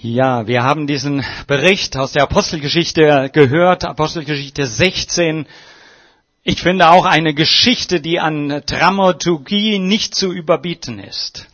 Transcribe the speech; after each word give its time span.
Ja, 0.00 0.46
wir 0.46 0.62
haben 0.62 0.86
diesen 0.86 1.24
Bericht 1.48 1.96
aus 1.96 2.12
der 2.12 2.22
Apostelgeschichte 2.22 3.30
gehört, 3.32 3.84
Apostelgeschichte 3.84 4.64
16. 4.64 5.46
Ich 6.44 6.62
finde 6.62 6.90
auch 6.90 7.04
eine 7.04 7.34
Geschichte, 7.34 8.00
die 8.00 8.20
an 8.20 8.62
Dramaturgie 8.64 9.80
nicht 9.80 10.14
zu 10.14 10.32
überbieten 10.32 11.00
ist. 11.00 11.48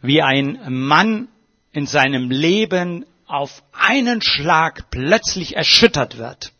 Wie 0.00 0.22
ein 0.22 0.60
Mann 0.66 1.28
in 1.72 1.86
seinem 1.86 2.30
Leben 2.30 3.04
auf 3.26 3.62
einen 3.74 4.22
Schlag 4.22 4.88
plötzlich 4.90 5.56
erschüttert 5.56 6.16
wird. 6.16 6.52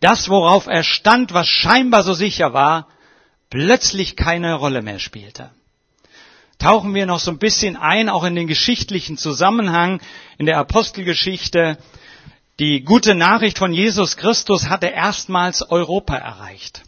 Das, 0.00 0.30
worauf 0.30 0.66
er 0.66 0.82
stand, 0.82 1.34
was 1.34 1.46
scheinbar 1.46 2.04
so 2.04 2.14
sicher 2.14 2.54
war, 2.54 2.88
plötzlich 3.50 4.16
keine 4.16 4.54
Rolle 4.54 4.80
mehr 4.80 4.98
spielte 4.98 5.50
tauchen 6.58 6.94
wir 6.94 7.06
noch 7.06 7.20
so 7.20 7.30
ein 7.30 7.38
bisschen 7.38 7.76
ein, 7.76 8.08
auch 8.08 8.24
in 8.24 8.34
den 8.34 8.46
geschichtlichen 8.46 9.16
Zusammenhang 9.16 10.00
in 10.38 10.46
der 10.46 10.58
Apostelgeschichte. 10.58 11.78
Die 12.58 12.82
gute 12.82 13.14
Nachricht 13.14 13.58
von 13.58 13.72
Jesus 13.72 14.16
Christus 14.16 14.68
hatte 14.68 14.88
erstmals 14.88 15.62
Europa 15.62 16.16
erreicht. 16.16 16.82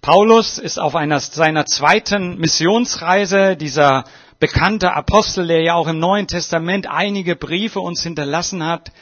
Paulus 0.00 0.58
ist 0.58 0.78
auf 0.78 0.94
einer 0.94 1.18
seiner 1.20 1.66
zweiten 1.66 2.38
Missionsreise, 2.38 3.56
dieser 3.56 4.04
bekannte 4.38 4.92
Apostel, 4.92 5.48
der 5.48 5.62
ja 5.62 5.74
auch 5.74 5.88
im 5.88 5.98
Neuen 5.98 6.28
Testament 6.28 6.86
einige 6.86 7.34
Briefe 7.34 7.80
uns 7.80 8.02
hinterlassen 8.02 8.64
hat, 8.64 8.92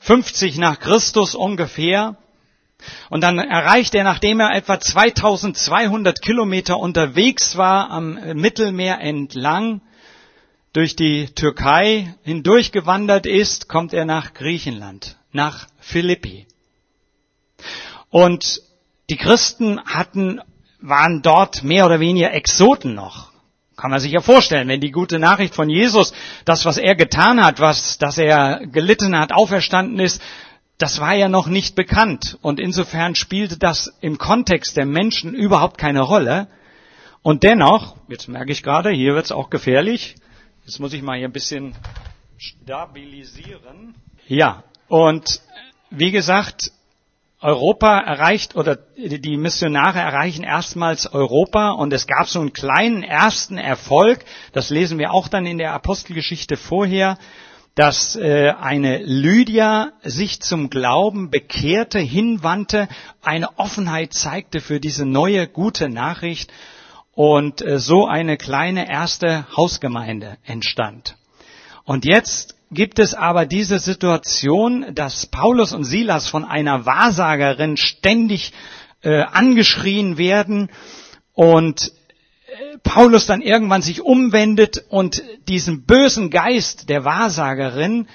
50 0.00 0.58
nach 0.58 0.80
Christus 0.80 1.34
ungefähr, 1.34 2.16
und 3.10 3.22
dann 3.22 3.38
erreicht 3.38 3.94
er, 3.96 4.04
nachdem 4.04 4.38
er 4.38 4.54
etwa 4.54 4.78
2200 4.78 6.22
Kilometer 6.22 6.78
unterwegs 6.78 7.56
war 7.56 7.90
am 7.90 8.14
Mittelmeer 8.34 9.00
entlang, 9.00 9.82
durch 10.72 10.94
die 10.94 11.26
Türkei 11.26 12.14
hindurchgewandert 12.22 13.26
ist, 13.26 13.68
kommt 13.68 13.92
er 13.92 14.04
nach 14.04 14.32
Griechenland, 14.32 15.16
nach 15.32 15.66
Philippi. 15.80 16.46
Und 18.10 18.62
die 19.10 19.16
Christen 19.16 19.80
hatten, 19.84 20.40
waren 20.80 21.20
dort 21.20 21.64
mehr 21.64 21.86
oder 21.86 21.98
weniger 21.98 22.32
Exoten 22.32 22.94
noch. 22.94 23.32
Kann 23.76 23.90
man 23.90 23.98
sich 23.98 24.12
ja 24.12 24.20
vorstellen, 24.20 24.68
wenn 24.68 24.80
die 24.80 24.92
gute 24.92 25.18
Nachricht 25.18 25.56
von 25.56 25.68
Jesus, 25.68 26.12
das, 26.44 26.64
was 26.64 26.76
er 26.76 26.94
getan 26.94 27.44
hat, 27.44 27.58
was, 27.58 27.98
dass 27.98 28.18
er 28.18 28.66
gelitten 28.66 29.18
hat, 29.18 29.32
auferstanden 29.32 29.98
ist, 29.98 30.22
das 30.80 30.98
war 30.98 31.14
ja 31.14 31.28
noch 31.28 31.46
nicht 31.46 31.76
bekannt. 31.76 32.38
Und 32.42 32.58
insofern 32.58 33.14
spielte 33.14 33.58
das 33.58 33.92
im 34.00 34.18
Kontext 34.18 34.76
der 34.76 34.86
Menschen 34.86 35.34
überhaupt 35.34 35.78
keine 35.78 36.00
Rolle. 36.00 36.48
Und 37.22 37.42
dennoch, 37.42 37.96
jetzt 38.08 38.28
merke 38.28 38.50
ich 38.50 38.62
gerade, 38.62 38.90
hier 38.90 39.14
wird 39.14 39.26
es 39.26 39.32
auch 39.32 39.50
gefährlich. 39.50 40.16
Jetzt 40.64 40.80
muss 40.80 40.94
ich 40.94 41.02
mal 41.02 41.18
hier 41.18 41.28
ein 41.28 41.32
bisschen 41.32 41.74
stabilisieren. 42.38 43.94
Ja, 44.26 44.64
und 44.88 45.42
wie 45.90 46.10
gesagt, 46.12 46.72
Europa 47.42 47.98
erreicht 47.98 48.54
oder 48.56 48.76
die 48.96 49.36
Missionare 49.36 49.98
erreichen 49.98 50.44
erstmals 50.44 51.06
Europa 51.12 51.70
und 51.70 51.92
es 51.92 52.06
gab 52.06 52.28
so 52.28 52.40
einen 52.40 52.52
kleinen 52.52 53.02
ersten 53.02 53.58
Erfolg, 53.58 54.24
das 54.52 54.70
lesen 54.70 54.98
wir 54.98 55.12
auch 55.12 55.28
dann 55.28 55.46
in 55.46 55.58
der 55.58 55.72
Apostelgeschichte 55.72 56.56
vorher, 56.56 57.18
dass 57.74 58.16
äh, 58.16 58.52
eine 58.60 58.98
Lydia 58.98 59.92
sich 60.02 60.40
zum 60.40 60.70
Glauben 60.70 61.30
bekehrte, 61.30 61.98
hinwandte, 61.98 62.88
eine 63.22 63.58
Offenheit 63.58 64.12
zeigte 64.12 64.60
für 64.60 64.80
diese 64.80 65.06
neue 65.06 65.46
gute 65.46 65.88
Nachricht 65.88 66.52
und 67.14 67.62
äh, 67.62 67.78
so 67.78 68.06
eine 68.06 68.36
kleine 68.36 68.90
erste 68.90 69.46
Hausgemeinde 69.56 70.36
entstand. 70.44 71.16
Und 71.84 72.04
jetzt 72.04 72.54
gibt 72.70 72.98
es 72.98 73.14
aber 73.14 73.46
diese 73.46 73.78
Situation, 73.78 74.94
dass 74.94 75.26
Paulus 75.26 75.72
und 75.72 75.84
Silas 75.84 76.28
von 76.28 76.44
einer 76.44 76.86
Wahrsagerin 76.86 77.76
ständig 77.76 78.52
äh, 79.02 79.22
angeschrien 79.22 80.18
werden 80.18 80.70
und 81.34 81.92
Paulus 82.82 83.26
dann 83.26 83.42
irgendwann 83.42 83.82
sich 83.82 84.02
umwendet 84.02 84.84
und 84.88 85.22
diesen 85.48 85.84
bösen 85.84 86.30
Geist 86.30 86.88
der 86.88 87.04
Wahrsagerin 87.04 88.08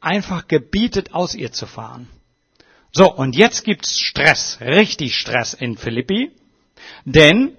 einfach 0.00 0.48
gebietet, 0.48 1.14
aus 1.14 1.34
ihr 1.34 1.52
zu 1.52 1.66
fahren. 1.66 2.08
So, 2.92 3.12
und 3.12 3.36
jetzt 3.36 3.64
gibt's 3.64 3.98
Stress, 3.98 4.58
richtig 4.60 5.16
Stress 5.16 5.54
in 5.54 5.76
Philippi, 5.76 6.30
denn 7.04 7.56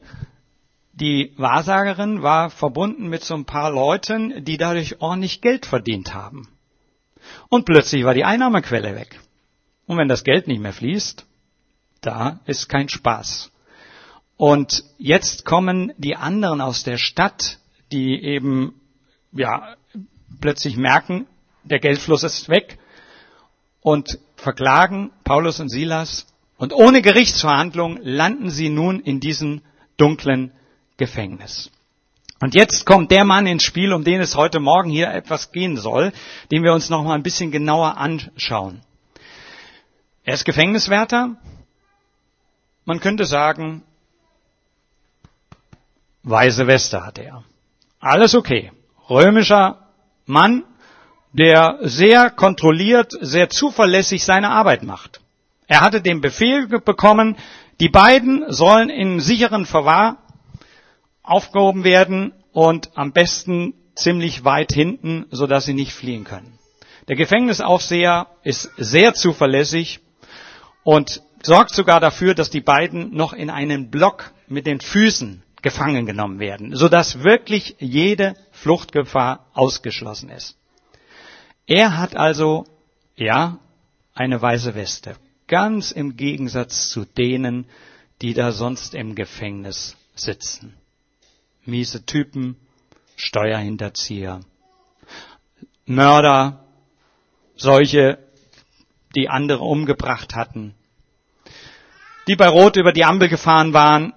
die 0.93 1.33
Wahrsagerin 1.37 2.23
war 2.23 2.49
verbunden 2.49 3.07
mit 3.07 3.23
so 3.23 3.35
ein 3.35 3.45
paar 3.45 3.71
Leuten, 3.71 4.43
die 4.43 4.57
dadurch 4.57 5.01
ordentlich 5.01 5.41
Geld 5.41 5.65
verdient 5.65 6.13
haben. 6.13 6.49
Und 7.49 7.65
plötzlich 7.65 8.03
war 8.03 8.13
die 8.13 8.25
Einnahmequelle 8.25 8.95
weg. 8.95 9.19
Und 9.85 9.97
wenn 9.97 10.07
das 10.07 10.23
Geld 10.23 10.47
nicht 10.47 10.61
mehr 10.61 10.73
fließt, 10.73 11.25
da 12.01 12.39
ist 12.45 12.69
kein 12.69 12.89
Spaß. 12.89 13.51
Und 14.39 14.85
jetzt 14.97 15.43
kommen 15.43 15.91
die 15.97 16.15
anderen 16.15 16.61
aus 16.61 16.85
der 16.85 16.97
Stadt, 16.97 17.59
die 17.91 18.23
eben, 18.23 18.79
ja, 19.33 19.75
plötzlich 20.39 20.77
merken, 20.77 21.27
der 21.65 21.79
Geldfluss 21.79 22.23
ist 22.23 22.47
weg 22.47 22.79
und 23.81 24.17
verklagen 24.37 25.11
Paulus 25.25 25.59
und 25.59 25.67
Silas. 25.67 26.25
Und 26.57 26.71
ohne 26.71 27.01
Gerichtsverhandlung 27.01 27.99
landen 28.01 28.49
sie 28.49 28.69
nun 28.69 29.01
in 29.01 29.19
diesem 29.19 29.61
dunklen 29.97 30.53
Gefängnis. 30.95 31.69
Und 32.39 32.55
jetzt 32.55 32.85
kommt 32.85 33.11
der 33.11 33.25
Mann 33.25 33.45
ins 33.45 33.63
Spiel, 33.63 33.91
um 33.91 34.05
den 34.05 34.21
es 34.21 34.37
heute 34.37 34.61
Morgen 34.61 34.89
hier 34.89 35.11
etwas 35.11 35.51
gehen 35.51 35.75
soll, 35.75 36.13
den 36.49 36.63
wir 36.63 36.71
uns 36.71 36.89
noch 36.89 37.03
mal 37.03 37.15
ein 37.15 37.23
bisschen 37.23 37.51
genauer 37.51 37.97
anschauen. 37.97 38.83
Er 40.23 40.35
ist 40.35 40.45
Gefängniswärter. 40.45 41.35
Man 42.85 43.01
könnte 43.01 43.25
sagen, 43.25 43.83
Weiße 46.23 46.67
Weste 46.67 47.05
hatte 47.05 47.23
er. 47.23 47.43
Alles 47.99 48.35
okay. 48.35 48.71
Römischer 49.09 49.87
Mann, 50.25 50.63
der 51.33 51.79
sehr 51.81 52.29
kontrolliert, 52.29 53.13
sehr 53.21 53.49
zuverlässig 53.49 54.23
seine 54.23 54.49
Arbeit 54.49 54.83
macht. 54.83 55.21
Er 55.67 55.81
hatte 55.81 56.01
den 56.01 56.21
Befehl 56.21 56.67
bekommen, 56.67 57.37
die 57.79 57.89
beiden 57.89 58.51
sollen 58.51 58.89
in 58.89 59.19
sicheren 59.19 59.65
Verwahr 59.65 60.17
aufgehoben 61.23 61.83
werden 61.83 62.33
und 62.51 62.89
am 62.95 63.13
besten 63.13 63.73
ziemlich 63.95 64.43
weit 64.43 64.73
hinten, 64.73 65.25
sodass 65.29 65.65
sie 65.65 65.73
nicht 65.73 65.93
fliehen 65.93 66.23
können. 66.23 66.57
Der 67.07 67.15
Gefängnisaufseher 67.15 68.27
ist 68.43 68.71
sehr 68.77 69.13
zuverlässig 69.13 69.99
und 70.83 71.21
sorgt 71.43 71.73
sogar 71.73 71.99
dafür, 71.99 72.33
dass 72.33 72.49
die 72.49 72.61
beiden 72.61 73.15
noch 73.15 73.33
in 73.33 73.49
einen 73.49 73.89
Block 73.89 74.31
mit 74.47 74.65
den 74.65 74.81
Füßen 74.81 75.43
gefangen 75.61 76.05
genommen 76.05 76.39
werden, 76.39 76.75
sodass 76.75 77.23
wirklich 77.23 77.75
jede 77.79 78.35
Fluchtgefahr 78.51 79.47
ausgeschlossen 79.53 80.29
ist. 80.29 80.57
Er 81.67 81.97
hat 81.97 82.15
also, 82.15 82.65
ja, 83.15 83.59
eine 84.13 84.41
weiße 84.41 84.75
Weste, 84.75 85.15
ganz 85.47 85.91
im 85.91 86.17
Gegensatz 86.17 86.89
zu 86.89 87.05
denen, 87.05 87.65
die 88.21 88.33
da 88.33 88.51
sonst 88.51 88.95
im 88.95 89.15
Gefängnis 89.15 89.95
sitzen. 90.15 90.73
Miese 91.65 92.05
Typen, 92.05 92.57
Steuerhinterzieher, 93.15 94.41
Mörder, 95.85 96.65
solche, 97.55 98.19
die 99.15 99.29
andere 99.29 99.63
umgebracht 99.63 100.35
hatten, 100.35 100.75
die 102.27 102.35
bei 102.35 102.47
Rot 102.47 102.77
über 102.77 102.93
die 102.93 103.05
Ampel 103.05 103.27
gefahren 103.27 103.73
waren 103.73 104.13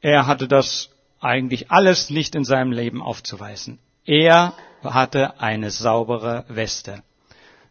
er 0.00 0.26
hatte 0.26 0.48
das 0.48 0.90
eigentlich 1.20 1.70
alles 1.70 2.10
nicht 2.10 2.34
in 2.34 2.44
seinem 2.44 2.72
Leben 2.72 3.02
aufzuweisen. 3.02 3.78
Er 4.04 4.54
hatte 4.82 5.40
eine 5.40 5.70
saubere 5.70 6.44
Weste. 6.48 7.02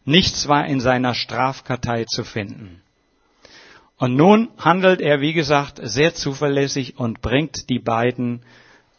Nichts 0.06 0.48
war 0.48 0.66
in 0.68 0.80
seiner 0.80 1.16
Strafkartei 1.16 2.06
zu 2.06 2.24
finden. 2.24 2.82
Und 3.98 4.16
nun 4.16 4.50
handelt 4.58 5.02
er, 5.02 5.20
wie 5.20 5.34
gesagt, 5.34 5.80
sehr 5.84 6.14
zuverlässig 6.14 6.98
und 6.98 7.22
bringt 7.22 7.70
die 7.70 7.80
beiden 7.80 8.44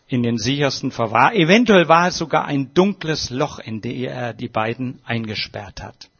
in 0.09 0.23
den 0.23 0.37
sichersten 0.37 0.91
Verwahr. 0.91 1.35
Eventuell 1.35 1.88
war 1.88 2.09
es 2.09 2.19
sogar 2.19 2.44
ein 2.44 2.75
dunkles 2.75 3.31
Loch, 3.31 3.61
in 3.61 3.81
dem 3.81 4.05
er 4.05 4.35
die 4.35 4.49
beiden 4.49 5.00
eingesperrt 5.05 5.82
hat. 5.82 6.11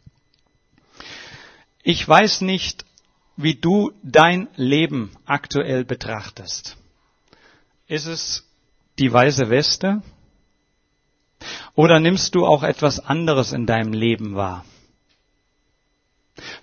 Ich 1.83 2.09
weiß 2.09 2.43
nicht, 2.43 2.85
wie 3.37 3.55
du 3.55 3.93
dein 4.03 4.49
Leben 4.57 5.11
aktuell 5.27 5.85
betrachtest. 5.85 6.77
Ist 7.91 8.07
es 8.07 8.49
die 9.01 9.13
weiße 9.13 9.51
Weste? 9.51 10.01
Oder 11.75 11.99
nimmst 11.99 12.37
du 12.37 12.47
auch 12.47 12.63
etwas 12.63 13.01
anderes 13.01 13.53
in 13.53 13.67
deinem 13.67 13.93
Leben 13.93 14.37
wahr? 14.37 14.65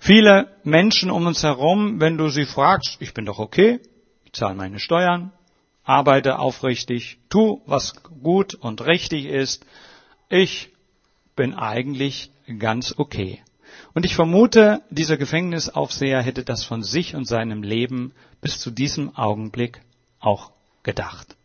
Viele 0.00 0.56
Menschen 0.64 1.10
um 1.10 1.26
uns 1.26 1.42
herum, 1.42 2.00
wenn 2.00 2.16
du 2.16 2.30
sie 2.30 2.46
fragst, 2.46 2.96
ich 3.00 3.12
bin 3.12 3.26
doch 3.26 3.38
okay, 3.38 3.78
ich 4.24 4.32
zahle 4.32 4.54
meine 4.54 4.80
Steuern, 4.80 5.30
arbeite 5.84 6.38
aufrichtig, 6.38 7.18
tu, 7.28 7.60
was 7.66 8.02
gut 8.22 8.54
und 8.54 8.80
richtig 8.86 9.26
ist, 9.26 9.66
ich 10.30 10.70
bin 11.36 11.52
eigentlich 11.52 12.30
ganz 12.58 12.94
okay. 12.96 13.42
Und 13.92 14.06
ich 14.06 14.14
vermute, 14.14 14.80
dieser 14.88 15.18
Gefängnisaufseher 15.18 16.22
hätte 16.22 16.42
das 16.42 16.64
von 16.64 16.82
sich 16.82 17.14
und 17.14 17.26
seinem 17.26 17.62
Leben 17.62 18.14
bis 18.40 18.60
zu 18.60 18.70
diesem 18.70 19.14
Augenblick 19.14 19.82
auch 20.20 20.52
gedacht. 20.82 21.36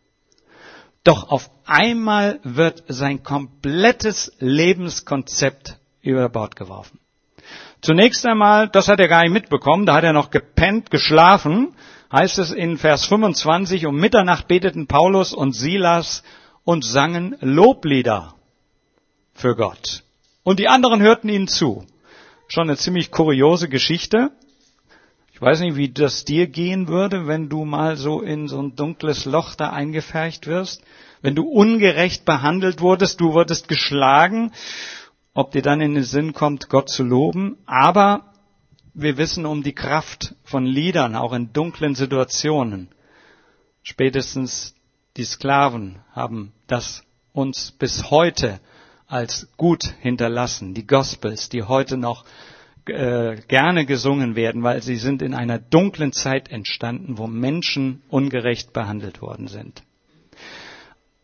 Doch 1.04 1.28
auf 1.28 1.50
einmal 1.66 2.40
wird 2.42 2.84
sein 2.88 3.22
komplettes 3.22 4.32
Lebenskonzept 4.38 5.78
über 6.00 6.28
Bord 6.28 6.56
geworfen. 6.56 6.98
Zunächst 7.82 8.24
einmal, 8.24 8.68
das 8.68 8.88
hat 8.88 9.00
er 9.00 9.08
gar 9.08 9.22
nicht 9.22 9.32
mitbekommen, 9.32 9.84
da 9.84 9.94
hat 9.94 10.04
er 10.04 10.14
noch 10.14 10.30
gepennt, 10.30 10.90
geschlafen, 10.90 11.74
heißt 12.10 12.38
es 12.38 12.50
in 12.50 12.78
Vers 12.78 13.04
25, 13.04 13.84
um 13.84 13.96
Mitternacht 13.96 14.48
beteten 14.48 14.86
Paulus 14.86 15.34
und 15.34 15.52
Silas 15.52 16.22
und 16.64 16.84
sangen 16.84 17.36
Loblieder 17.40 18.34
für 19.34 19.54
Gott. 19.54 20.04
Und 20.42 20.58
die 20.58 20.68
anderen 20.68 21.02
hörten 21.02 21.28
ihnen 21.28 21.48
zu. 21.48 21.84
Schon 22.48 22.68
eine 22.68 22.78
ziemlich 22.78 23.10
kuriose 23.10 23.68
Geschichte. 23.68 24.30
Ich 25.44 25.50
weiß 25.50 25.60
nicht, 25.60 25.76
wie 25.76 25.90
das 25.90 26.24
dir 26.24 26.46
gehen 26.46 26.88
würde, 26.88 27.26
wenn 27.26 27.50
du 27.50 27.66
mal 27.66 27.98
so 27.98 28.22
in 28.22 28.48
so 28.48 28.58
ein 28.62 28.76
dunkles 28.76 29.26
Loch 29.26 29.54
da 29.54 29.68
eingefercht 29.68 30.46
wirst. 30.46 30.80
Wenn 31.20 31.34
du 31.34 31.42
ungerecht 31.46 32.24
behandelt 32.24 32.80
wurdest, 32.80 33.20
du 33.20 33.34
wurdest 33.34 33.68
geschlagen, 33.68 34.52
ob 35.34 35.50
dir 35.50 35.60
dann 35.60 35.82
in 35.82 35.96
den 35.96 36.02
Sinn 36.02 36.32
kommt, 36.32 36.70
Gott 36.70 36.88
zu 36.88 37.02
loben. 37.02 37.58
Aber 37.66 38.32
wir 38.94 39.18
wissen 39.18 39.44
um 39.44 39.62
die 39.62 39.74
Kraft 39.74 40.34
von 40.44 40.64
Liedern, 40.64 41.14
auch 41.14 41.34
in 41.34 41.52
dunklen 41.52 41.94
Situationen. 41.94 42.88
Spätestens 43.82 44.74
die 45.18 45.24
Sklaven 45.24 45.98
haben 46.12 46.54
das 46.68 47.04
uns 47.34 47.70
bis 47.70 48.10
heute 48.10 48.60
als 49.06 49.46
gut 49.58 49.94
hinterlassen. 50.00 50.72
Die 50.72 50.86
Gospels, 50.86 51.50
die 51.50 51.64
heute 51.64 51.98
noch 51.98 52.24
äh, 52.86 53.36
gerne 53.48 53.86
gesungen 53.86 54.36
werden, 54.36 54.62
weil 54.62 54.82
sie 54.82 54.96
sind 54.96 55.22
in 55.22 55.34
einer 55.34 55.58
dunklen 55.58 56.12
Zeit 56.12 56.50
entstanden, 56.50 57.18
wo 57.18 57.26
Menschen 57.26 58.02
ungerecht 58.08 58.72
behandelt 58.72 59.22
worden 59.22 59.48
sind. 59.48 59.82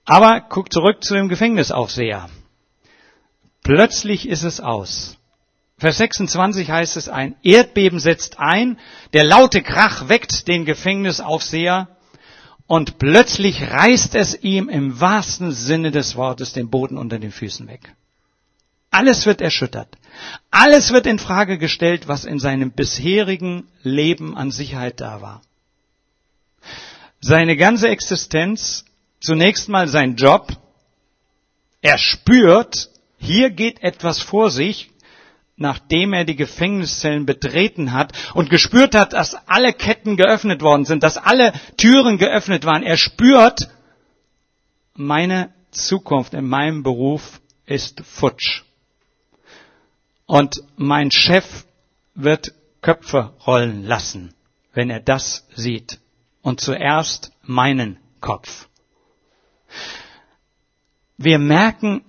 Aber 0.05 0.41
guck 0.49 0.73
zurück 0.73 1.05
zu 1.05 1.15
dem 1.15 1.29
Gefängnisaufseher. 1.29 2.29
Plötzlich 3.63 4.29
ist 4.29 4.43
es 4.43 4.61
aus. 4.61 5.19
Vers 5.79 5.99
26 5.99 6.71
heißt 6.71 6.97
es, 6.97 7.09
ein 7.09 7.37
Erdbeben 7.43 8.01
setzt 8.01 8.39
ein, 8.39 8.79
der 9.13 9.25
laute 9.25 9.63
Krach 9.63 10.09
weckt 10.09 10.47
den 10.49 10.65
Gefängnisaufseher 10.65 11.89
und 12.67 12.99
plötzlich 12.99 13.63
reißt 13.63 14.15
es 14.15 14.43
ihm 14.43 14.69
im 14.69 15.01
wahrsten 15.01 15.53
Sinne 15.53 15.91
des 15.91 16.17
Wortes 16.17 16.53
den 16.53 16.71
Boden 16.71 16.99
unter 16.99 17.19
den 17.19 17.33
Füßen 17.33 17.67
weg. 17.67 17.95
Alles 18.91 19.25
wird 19.25 19.41
erschüttert. 19.41 19.97
Alles 20.51 20.93
wird 20.93 21.07
in 21.07 21.19
Frage 21.19 21.59
gestellt, 21.59 22.09
was 22.09 22.25
in 22.25 22.39
seinem 22.39 22.73
bisherigen 22.73 23.69
Leben 23.83 24.37
an 24.37 24.51
Sicherheit 24.51 25.01
da 25.01 25.23
war. 25.23 25.43
Seine 27.21 27.57
ganze 27.57 27.89
Existenz, 27.89 28.85
zunächst 29.21 29.69
mal 29.69 29.87
sein 29.87 30.17
Job, 30.17 30.49
er 31.83 31.99
spürt, 31.99 32.91
hier 33.19 33.51
geht 33.51 33.83
etwas 33.83 34.21
vor 34.21 34.51
sich, 34.51 34.91
nachdem 35.57 36.13
er 36.13 36.25
die 36.25 36.37
Gefängniszellen 36.37 37.27
betreten 37.27 37.93
hat 37.93 38.13
und 38.35 38.51
gespürt 38.51 38.95
hat, 38.95 39.13
dass 39.13 39.35
alle 39.47 39.73
Ketten 39.73 40.17
geöffnet 40.17 40.63
worden 40.63 40.85
sind, 40.85 41.03
dass 41.03 41.19
alle 41.19 41.53
Türen 41.77 42.19
geöffnet 42.19 42.65
waren. 42.65 42.83
Er 42.83 42.97
spürt, 42.97 43.69
meine 44.95 45.53
Zukunft 45.71 46.35
in 46.35 46.49
meinem 46.49 46.83
Beruf 46.83 47.41
ist 47.67 48.01
futsch. 48.01 48.63
Und 50.31 50.63
mein 50.77 51.11
Chef 51.11 51.67
wird 52.15 52.55
Köpfe 52.83 53.35
rollen 53.49 53.83
lassen, 53.85 54.33
wenn 54.73 54.89
er 54.89 55.01
das 55.01 55.45
sieht. 55.57 55.99
Und 56.41 56.61
zuerst 56.61 57.33
meinen 57.43 57.99
Kopf. 58.21 58.69
Wir 61.17 61.41
merken, 61.41 62.05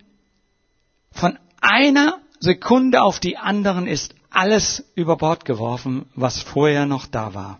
von 1.11 1.39
einer 1.61 2.19
Sekunde 2.39 3.01
auf 3.01 3.19
die 3.19 3.37
anderen 3.37 3.87
ist 3.87 4.13
alles 4.29 4.85
über 4.93 5.17
Bord 5.17 5.43
geworfen, 5.43 6.05
was 6.13 6.43
vorher 6.43 6.85
noch 6.85 7.07
da 7.07 7.33
war. 7.33 7.59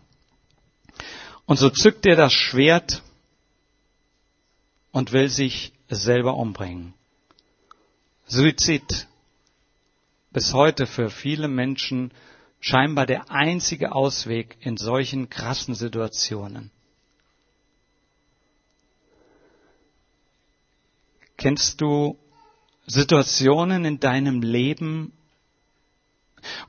Und 1.48 1.58
so 1.58 1.72
zückt 1.72 2.06
er 2.06 2.16
das 2.16 2.34
Schwert 2.34 3.02
und 4.92 5.12
will 5.12 5.28
sich 5.28 5.74
selber 5.90 6.36
umbringen. 6.36 6.94
Suizid 8.28 9.08
bis 10.32 10.54
heute 10.54 10.88
für 10.88 11.10
viele 11.10 11.48
Menschen 11.48 12.12
scheinbar 12.60 13.06
der 13.06 13.32
einzige 13.32 13.94
Ausweg 13.94 14.58
in 14.62 14.78
solchen 14.78 15.30
krassen 15.30 15.76
Situationen. 15.76 16.72
Kennst 21.38 21.82
du 21.82 22.18
Situationen 22.86 23.84
in 23.84 24.00
deinem 24.00 24.42
Leben, 24.42 25.12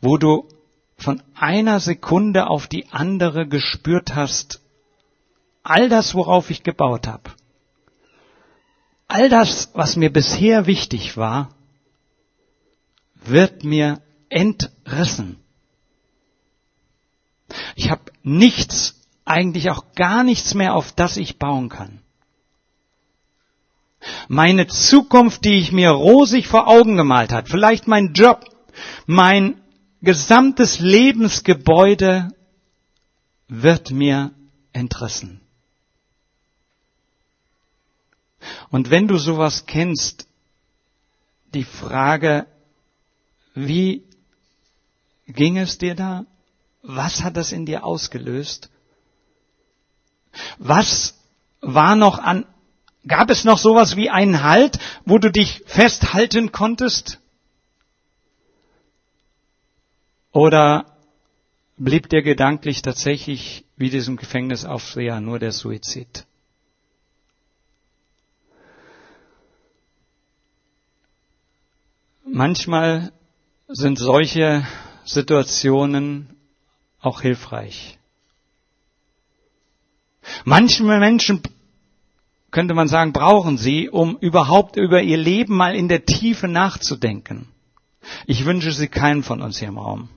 wo 0.00 0.17
du 0.17 0.49
von 0.97 1.23
einer 1.35 1.79
Sekunde 1.81 2.47
auf 2.47 2.69
die 2.69 2.88
andere 2.91 3.47
gespürt 3.47 4.15
hast, 4.15 4.61
all 5.62 5.88
das, 5.88 6.15
worauf 6.15 6.50
ich 6.50 6.62
gebaut 6.62 7.06
habe, 7.06 7.31
all 9.08 9.29
das, 9.29 9.70
was 9.75 9.97
mir 9.97 10.12
bisher 10.12 10.67
wichtig 10.67 11.17
war, 11.17 11.55
wird 13.25 13.65
mir 13.65 14.01
entrissen. 14.29 15.37
Ich 17.75 17.91
habe 17.91 18.13
nichts, 18.23 19.01
eigentlich 19.25 19.71
auch 19.71 19.93
gar 19.95 20.25
nichts 20.25 20.55
mehr, 20.55 20.75
auf 20.75 20.93
das 20.93 21.17
ich 21.17 21.39
bauen 21.39 21.69
kann. 21.69 22.01
Meine 24.29 24.67
Zukunft, 24.67 25.45
die 25.45 25.59
ich 25.59 25.71
mir 25.71 25.91
rosig 25.91 26.49
vor 26.49 26.67
Augen 26.67 26.97
gemalt 26.97 27.33
hat, 27.33 27.49
vielleicht 27.49 27.87
mein 27.87 28.15
Job, 28.15 28.45
mein 29.07 29.61
gesamtes 30.01 30.81
Lebensgebäude 30.81 32.29
wird 33.49 33.91
mir 33.91 34.33
entrissen. 34.73 35.41
Und 38.71 38.91
wenn 38.91 39.07
du 39.07 39.19
sowas 39.19 39.67
kennst, 39.67 40.27
die 41.55 41.65
Frage, 41.65 42.47
wie 43.55 44.05
ging 45.27 45.59
es 45.59 45.79
dir 45.79 45.94
da? 45.94 46.27
Was 46.82 47.23
hat 47.23 47.37
das 47.37 47.53
in 47.53 47.67
dir 47.67 47.85
ausgelöst? 47.85 48.71
Was 50.59 51.15
war 51.61 51.94
noch 51.97 52.19
an, 52.19 52.47
gab 53.06 53.31
es 53.31 53.44
noch 53.44 53.59
sowas 53.59 53.97
wie 53.97 54.11
einen 54.11 54.43
Halt, 54.43 54.79
wo 55.05 55.19
du 55.19 55.31
dich 55.31 55.63
festhalten 55.67 56.53
konntest? 56.53 57.21
Oder 60.32 60.97
blieb 61.77 62.09
dir 62.09 62.23
gedanklich 62.23 62.82
tatsächlich 62.82 63.65
wie 63.77 63.91
diesem 63.91 64.17
Gefängnisaufseher 64.17 65.21
nur 65.21 65.39
der 65.39 65.53
Suizid? 65.53 66.27
Manchmal 72.25 73.13
sind 73.74 73.98
solche 73.98 74.67
Situationen 75.05 76.29
auch 77.00 77.20
hilfreich. 77.22 77.98
Manche 80.44 80.82
Menschen, 80.84 81.43
könnte 82.50 82.74
man 82.74 82.86
sagen, 82.86 83.12
brauchen 83.12 83.56
sie, 83.56 83.88
um 83.88 84.17
überhaupt 84.19 84.76
über 84.76 85.02
ihr 85.02 85.17
Leben 85.17 85.56
mal 85.56 85.74
in 85.74 85.88
der 85.88 86.05
Tiefe 86.05 86.48
nachzudenken. 86.48 87.48
Ich 88.26 88.44
wünsche 88.44 88.72
sie 88.72 88.88
keinen 88.88 89.22
von 89.22 89.41
uns 89.41 89.58
hier 89.58 89.69
im 89.69 89.79
Raum. 89.79 90.08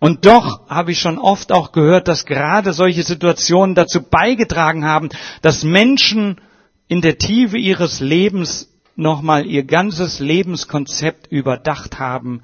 Und 0.00 0.26
doch 0.26 0.68
habe 0.68 0.92
ich 0.92 1.00
schon 1.00 1.18
oft 1.18 1.50
auch 1.50 1.72
gehört, 1.72 2.06
dass 2.06 2.26
gerade 2.26 2.72
solche 2.72 3.02
Situationen 3.02 3.74
dazu 3.74 4.02
beigetragen 4.02 4.84
haben, 4.84 5.08
dass 5.40 5.64
Menschen 5.64 6.40
in 6.88 7.00
der 7.00 7.18
Tiefe 7.18 7.56
ihres 7.56 8.00
Lebens 8.00 8.71
nochmal 9.02 9.46
ihr 9.46 9.64
ganzes 9.64 10.18
Lebenskonzept 10.18 11.30
überdacht 11.30 11.98
haben 11.98 12.40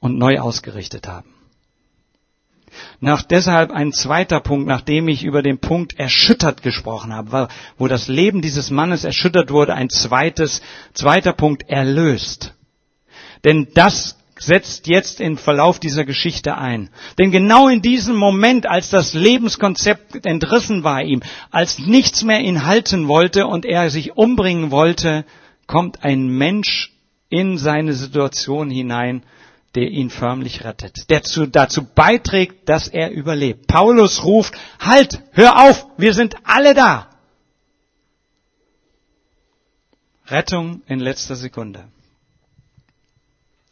und 0.00 0.18
neu 0.18 0.40
ausgerichtet 0.40 1.06
haben. 1.06 1.34
Nach 3.00 3.22
deshalb 3.22 3.70
ein 3.70 3.92
zweiter 3.92 4.40
Punkt, 4.40 4.66
nachdem 4.66 5.08
ich 5.08 5.24
über 5.24 5.42
den 5.42 5.58
Punkt 5.58 5.98
erschüttert 5.98 6.62
gesprochen 6.62 7.12
habe, 7.12 7.48
wo 7.78 7.88
das 7.88 8.08
Leben 8.08 8.42
dieses 8.42 8.70
Mannes 8.70 9.04
erschüttert 9.04 9.50
wurde, 9.50 9.74
ein 9.74 9.90
zweites, 9.90 10.62
zweiter 10.94 11.32
Punkt 11.32 11.68
erlöst. 11.68 12.54
Denn 13.44 13.68
das 13.74 14.16
setzt 14.40 14.86
jetzt 14.88 15.20
im 15.20 15.36
Verlauf 15.36 15.78
dieser 15.78 16.04
Geschichte 16.04 16.56
ein. 16.56 16.88
Denn 17.18 17.30
genau 17.30 17.68
in 17.68 17.82
diesem 17.82 18.16
Moment, 18.16 18.66
als 18.66 18.88
das 18.88 19.12
Lebenskonzept 19.12 20.26
entrissen 20.26 20.82
war 20.82 21.02
ihm, 21.02 21.22
als 21.50 21.78
nichts 21.78 22.24
mehr 22.24 22.40
ihn 22.40 22.64
halten 22.64 23.06
wollte 23.06 23.46
und 23.46 23.66
er 23.66 23.90
sich 23.90 24.16
umbringen 24.16 24.70
wollte, 24.70 25.24
kommt 25.66 26.02
ein 26.02 26.26
Mensch 26.26 26.92
in 27.28 27.58
seine 27.58 27.92
Situation 27.92 28.70
hinein, 28.70 29.22
der 29.74 29.88
ihn 29.88 30.10
förmlich 30.10 30.64
rettet, 30.64 31.10
der 31.10 31.22
zu, 31.22 31.46
dazu 31.46 31.86
beiträgt, 31.94 32.68
dass 32.68 32.88
er 32.88 33.10
überlebt. 33.10 33.68
Paulus 33.68 34.24
ruft, 34.24 34.54
halt, 34.80 35.22
hör 35.32 35.60
auf, 35.62 35.86
wir 35.96 36.14
sind 36.14 36.34
alle 36.44 36.74
da. 36.74 37.08
Rettung 40.26 40.82
in 40.86 40.98
letzter 40.98 41.36
Sekunde. 41.36 41.84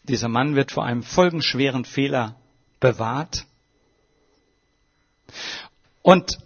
Dieser 0.09 0.29
Mann 0.29 0.57
wird 0.57 0.73
vor 0.73 0.85
einem 0.85 1.03
folgenschweren 1.03 1.85
Fehler 1.85 2.37
bewahrt. 2.81 3.45
Und 6.03 6.39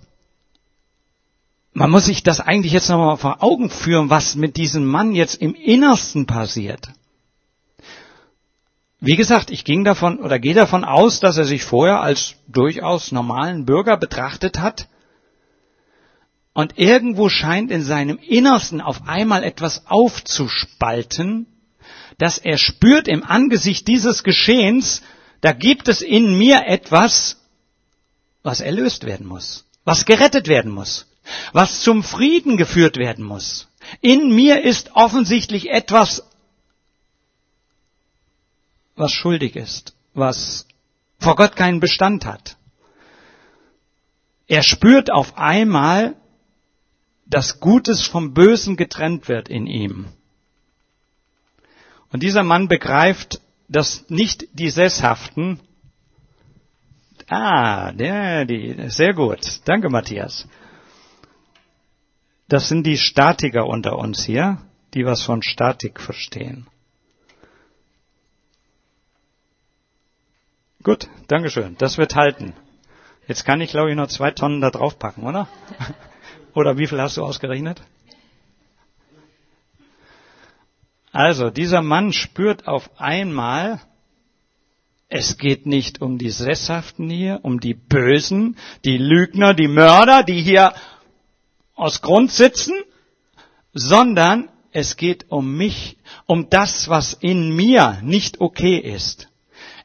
man 1.72 1.90
muss 1.90 2.06
sich 2.06 2.22
das 2.22 2.40
eigentlich 2.40 2.72
jetzt 2.72 2.88
nochmal 2.88 3.16
vor 3.16 3.42
Augen 3.42 3.70
führen, 3.70 4.10
was 4.10 4.34
mit 4.34 4.56
diesem 4.56 4.84
Mann 4.84 5.14
jetzt 5.14 5.40
im 5.40 5.54
Innersten 5.54 6.26
passiert. 6.26 6.88
Wie 9.00 9.16
gesagt, 9.16 9.50
ich 9.50 9.64
ging 9.64 9.84
davon 9.84 10.18
oder 10.18 10.38
gehe 10.38 10.54
davon 10.54 10.84
aus, 10.84 11.20
dass 11.20 11.36
er 11.36 11.44
sich 11.44 11.64
vorher 11.64 12.00
als 12.00 12.36
durchaus 12.46 13.10
normalen 13.10 13.64
Bürger 13.64 13.96
betrachtet 13.96 14.60
hat. 14.60 14.86
Und 16.52 16.78
irgendwo 16.78 17.28
scheint 17.28 17.70
in 17.70 17.82
seinem 17.82 18.18
Innersten 18.18 18.80
auf 18.80 19.08
einmal 19.08 19.42
etwas 19.42 19.86
aufzuspalten, 19.86 21.46
dass 22.18 22.38
er 22.38 22.58
spürt 22.58 23.08
im 23.08 23.24
Angesicht 23.24 23.88
dieses 23.88 24.22
Geschehens, 24.22 25.02
da 25.40 25.52
gibt 25.52 25.88
es 25.88 26.02
in 26.02 26.38
mir 26.38 26.66
etwas, 26.66 27.38
was 28.42 28.60
erlöst 28.60 29.04
werden 29.04 29.26
muss, 29.26 29.64
was 29.84 30.04
gerettet 30.04 30.48
werden 30.48 30.72
muss, 30.72 31.06
was 31.52 31.82
zum 31.82 32.02
Frieden 32.02 32.56
geführt 32.56 32.96
werden 32.96 33.24
muss. 33.24 33.68
In 34.00 34.34
mir 34.34 34.62
ist 34.62 34.92
offensichtlich 34.94 35.70
etwas 35.70 36.22
was 38.94 39.12
schuldig 39.12 39.56
ist, 39.56 39.94
was 40.14 40.66
vor 41.18 41.36
Gott 41.36 41.56
keinen 41.56 41.80
Bestand 41.80 42.24
hat. 42.24 42.56
Er 44.46 44.62
spürt 44.62 45.10
auf 45.10 45.38
einmal, 45.38 46.16
dass 47.26 47.60
Gutes 47.60 48.06
vom 48.06 48.34
Bösen 48.34 48.76
getrennt 48.76 49.28
wird 49.28 49.48
in 49.48 49.66
ihm. 49.66 50.08
Und 52.12 52.22
dieser 52.22 52.42
Mann 52.42 52.68
begreift, 52.68 53.40
dass 53.68 54.08
nicht 54.10 54.46
die 54.52 54.68
Sesshaften, 54.68 55.60
ah, 57.28 57.92
der, 57.92 58.44
die, 58.44 58.90
sehr 58.90 59.14
gut, 59.14 59.60
danke 59.64 59.88
Matthias. 59.88 60.46
Das 62.48 62.68
sind 62.68 62.86
die 62.86 62.98
Statiker 62.98 63.66
unter 63.66 63.98
uns 63.98 64.24
hier, 64.24 64.58
die 64.92 65.06
was 65.06 65.22
von 65.22 65.42
Statik 65.42 66.00
verstehen. 66.00 66.66
Gut, 70.82 71.08
Dankeschön. 71.28 71.76
Das 71.78 71.96
wird 71.96 72.16
halten. 72.16 72.54
Jetzt 73.28 73.44
kann 73.44 73.60
ich, 73.60 73.70
glaube 73.70 73.90
ich, 73.90 73.96
noch 73.96 74.08
zwei 74.08 74.32
Tonnen 74.32 74.60
da 74.60 74.70
drauf 74.70 74.98
packen, 74.98 75.22
oder? 75.22 75.48
Oder 76.54 76.76
wie 76.76 76.86
viel 76.86 77.00
hast 77.00 77.16
du 77.16 77.24
ausgerechnet? 77.24 77.80
Also, 81.12 81.50
dieser 81.50 81.82
Mann 81.82 82.14
spürt 82.14 82.66
auf 82.66 82.98
einmal, 82.98 83.80
es 85.08 85.36
geht 85.36 85.66
nicht 85.66 86.00
um 86.00 86.16
die 86.16 86.30
Sesshaften 86.30 87.10
hier, 87.10 87.40
um 87.42 87.60
die 87.60 87.74
Bösen, 87.74 88.56
die 88.86 88.96
Lügner, 88.96 89.52
die 89.52 89.68
Mörder, 89.68 90.22
die 90.22 90.40
hier 90.40 90.72
aus 91.74 92.00
Grund 92.00 92.32
sitzen, 92.32 92.72
sondern 93.74 94.48
es 94.72 94.96
geht 94.96 95.26
um 95.30 95.54
mich, 95.54 95.98
um 96.24 96.48
das, 96.48 96.88
was 96.88 97.12
in 97.12 97.54
mir 97.54 98.00
nicht 98.02 98.40
okay 98.40 98.78
ist. 98.78 99.28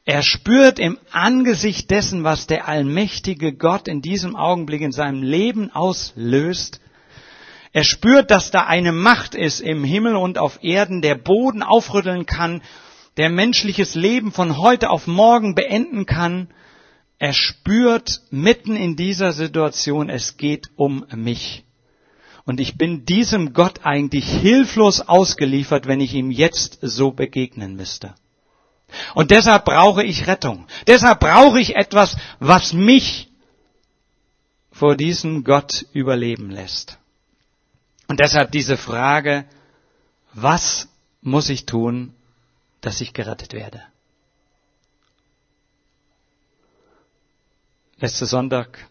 Er 0.06 0.22
spürt 0.22 0.78
im 0.78 0.98
Angesicht 1.10 1.90
dessen, 1.90 2.24
was 2.24 2.46
der 2.46 2.66
allmächtige 2.66 3.52
Gott 3.52 3.86
in 3.86 4.00
diesem 4.00 4.34
Augenblick 4.34 4.80
in 4.80 4.92
seinem 4.92 5.22
Leben 5.22 5.70
auslöst, 5.70 6.80
er 7.72 7.84
spürt, 7.84 8.30
dass 8.30 8.50
da 8.50 8.64
eine 8.64 8.92
Macht 8.92 9.34
ist 9.34 9.60
im 9.60 9.84
Himmel 9.84 10.16
und 10.16 10.38
auf 10.38 10.62
Erden, 10.62 11.02
der 11.02 11.14
Boden 11.14 11.62
aufrütteln 11.62 12.26
kann, 12.26 12.62
der 13.16 13.30
menschliches 13.30 13.94
Leben 13.94 14.32
von 14.32 14.58
heute 14.58 14.90
auf 14.90 15.06
morgen 15.06 15.54
beenden 15.54 16.06
kann. 16.06 16.48
Er 17.18 17.32
spürt 17.32 18.22
mitten 18.30 18.76
in 18.76 18.96
dieser 18.96 19.32
Situation, 19.32 20.08
es 20.08 20.36
geht 20.36 20.70
um 20.76 21.04
mich. 21.14 21.64
Und 22.44 22.60
ich 22.60 22.78
bin 22.78 23.04
diesem 23.04 23.52
Gott 23.52 23.80
eigentlich 23.84 24.24
hilflos 24.24 25.02
ausgeliefert, 25.02 25.86
wenn 25.86 26.00
ich 26.00 26.14
ihm 26.14 26.30
jetzt 26.30 26.78
so 26.80 27.10
begegnen 27.10 27.76
müsste. 27.76 28.14
Und 29.14 29.30
deshalb 29.30 29.66
brauche 29.66 30.02
ich 30.02 30.26
Rettung. 30.26 30.66
Deshalb 30.86 31.20
brauche 31.20 31.60
ich 31.60 31.76
etwas, 31.76 32.16
was 32.38 32.72
mich 32.72 33.28
vor 34.72 34.96
diesem 34.96 35.44
Gott 35.44 35.84
überleben 35.92 36.50
lässt. 36.50 36.98
Und 38.08 38.20
deshalb 38.20 38.50
diese 38.50 38.76
Frage, 38.76 39.44
was 40.32 40.88
muss 41.20 41.50
ich 41.50 41.66
tun, 41.66 42.14
dass 42.80 43.00
ich 43.00 43.12
gerettet 43.12 43.52
werde? 43.52 43.82
Letzte 47.98 48.26
Sonntag 48.26 48.88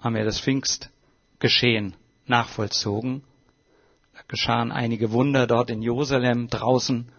haben 0.00 0.14
wir 0.14 0.24
das 0.24 0.40
Pfingstgeschehen 0.40 1.94
nachvollzogen. 2.26 3.22
Da 4.14 4.20
geschahen 4.28 4.70
einige 4.70 5.12
Wunder 5.12 5.46
dort 5.46 5.70
in 5.70 5.80
Jerusalem 5.80 6.48
draußen. 6.48 7.10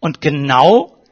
Und 0.00 0.20
genau 0.20 1.04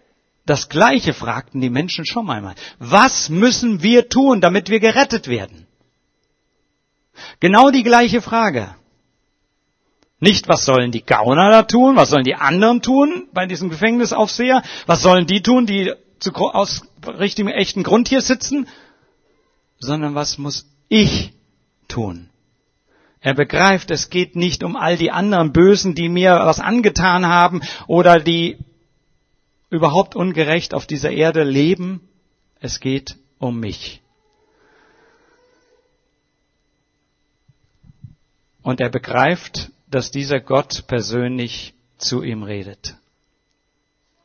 das 0.47 0.69
Gleiche 0.69 1.15
fragten 1.15 1.61
die 1.61 1.71
Menschen 1.71 2.05
schon 2.05 2.29
einmal. 2.29 2.55
Was 2.79 3.29
müssen 3.29 3.83
wir 3.83 4.09
tun, 4.09 4.41
damit 4.41 4.71
wir 4.71 4.81
gerettet 4.81 5.29
werden? 5.29 5.67
Genau 7.41 7.71
die 7.71 7.83
gleiche 7.83 8.23
Frage. 8.23 8.75
Nicht, 10.21 10.49
was 10.49 10.65
sollen 10.65 10.91
die 10.91 11.05
Gauner 11.05 11.51
da 11.51 11.63
tun, 11.65 11.97
was 11.97 12.11
sollen 12.11 12.25
die 12.25 12.35
anderen 12.35 12.81
tun 12.81 13.29
bei 13.33 13.47
diesem 13.47 13.69
Gefängnisaufseher, 13.69 14.63
was 14.87 15.03
sollen 15.03 15.27
die 15.27 15.43
tun, 15.43 15.67
die 15.67 15.93
zu, 16.19 16.33
aus 16.33 16.83
richtigem, 17.07 17.49
echten 17.49 17.83
Grund 17.83 18.09
hier 18.09 18.23
sitzen, 18.23 18.69
sondern 19.79 20.15
was 20.15 20.39
muss 20.39 20.67
ich 20.89 21.33
tun? 21.89 22.31
Er 23.21 23.35
begreift, 23.35 23.91
es 23.91 24.11
geht 24.11 24.37
nicht 24.37 24.63
um 24.63 24.77
all 24.77 24.97
die 24.97 25.11
anderen 25.11 25.53
Bösen, 25.53 25.95
die 25.95 26.09
mir 26.09 26.33
was 26.33 26.61
angetan 26.61 27.27
haben 27.27 27.63
oder 27.87 28.21
die 28.21 28.59
überhaupt 29.71 30.15
ungerecht 30.15 30.75
auf 30.75 30.87
dieser 30.87 31.11
Erde 31.11 31.43
leben. 31.43 32.07
Es 32.61 32.81
geht 32.81 33.17
um 33.39 33.61
mich. 33.61 34.04
Und 38.65 38.81
er 38.81 38.89
begreift, 38.89 39.71
dass 39.89 40.11
dieser 40.11 40.41
Gott 40.41 40.89
persönlich 40.89 41.75
zu 41.99 42.23
ihm 42.23 42.43
redet. 42.43 42.97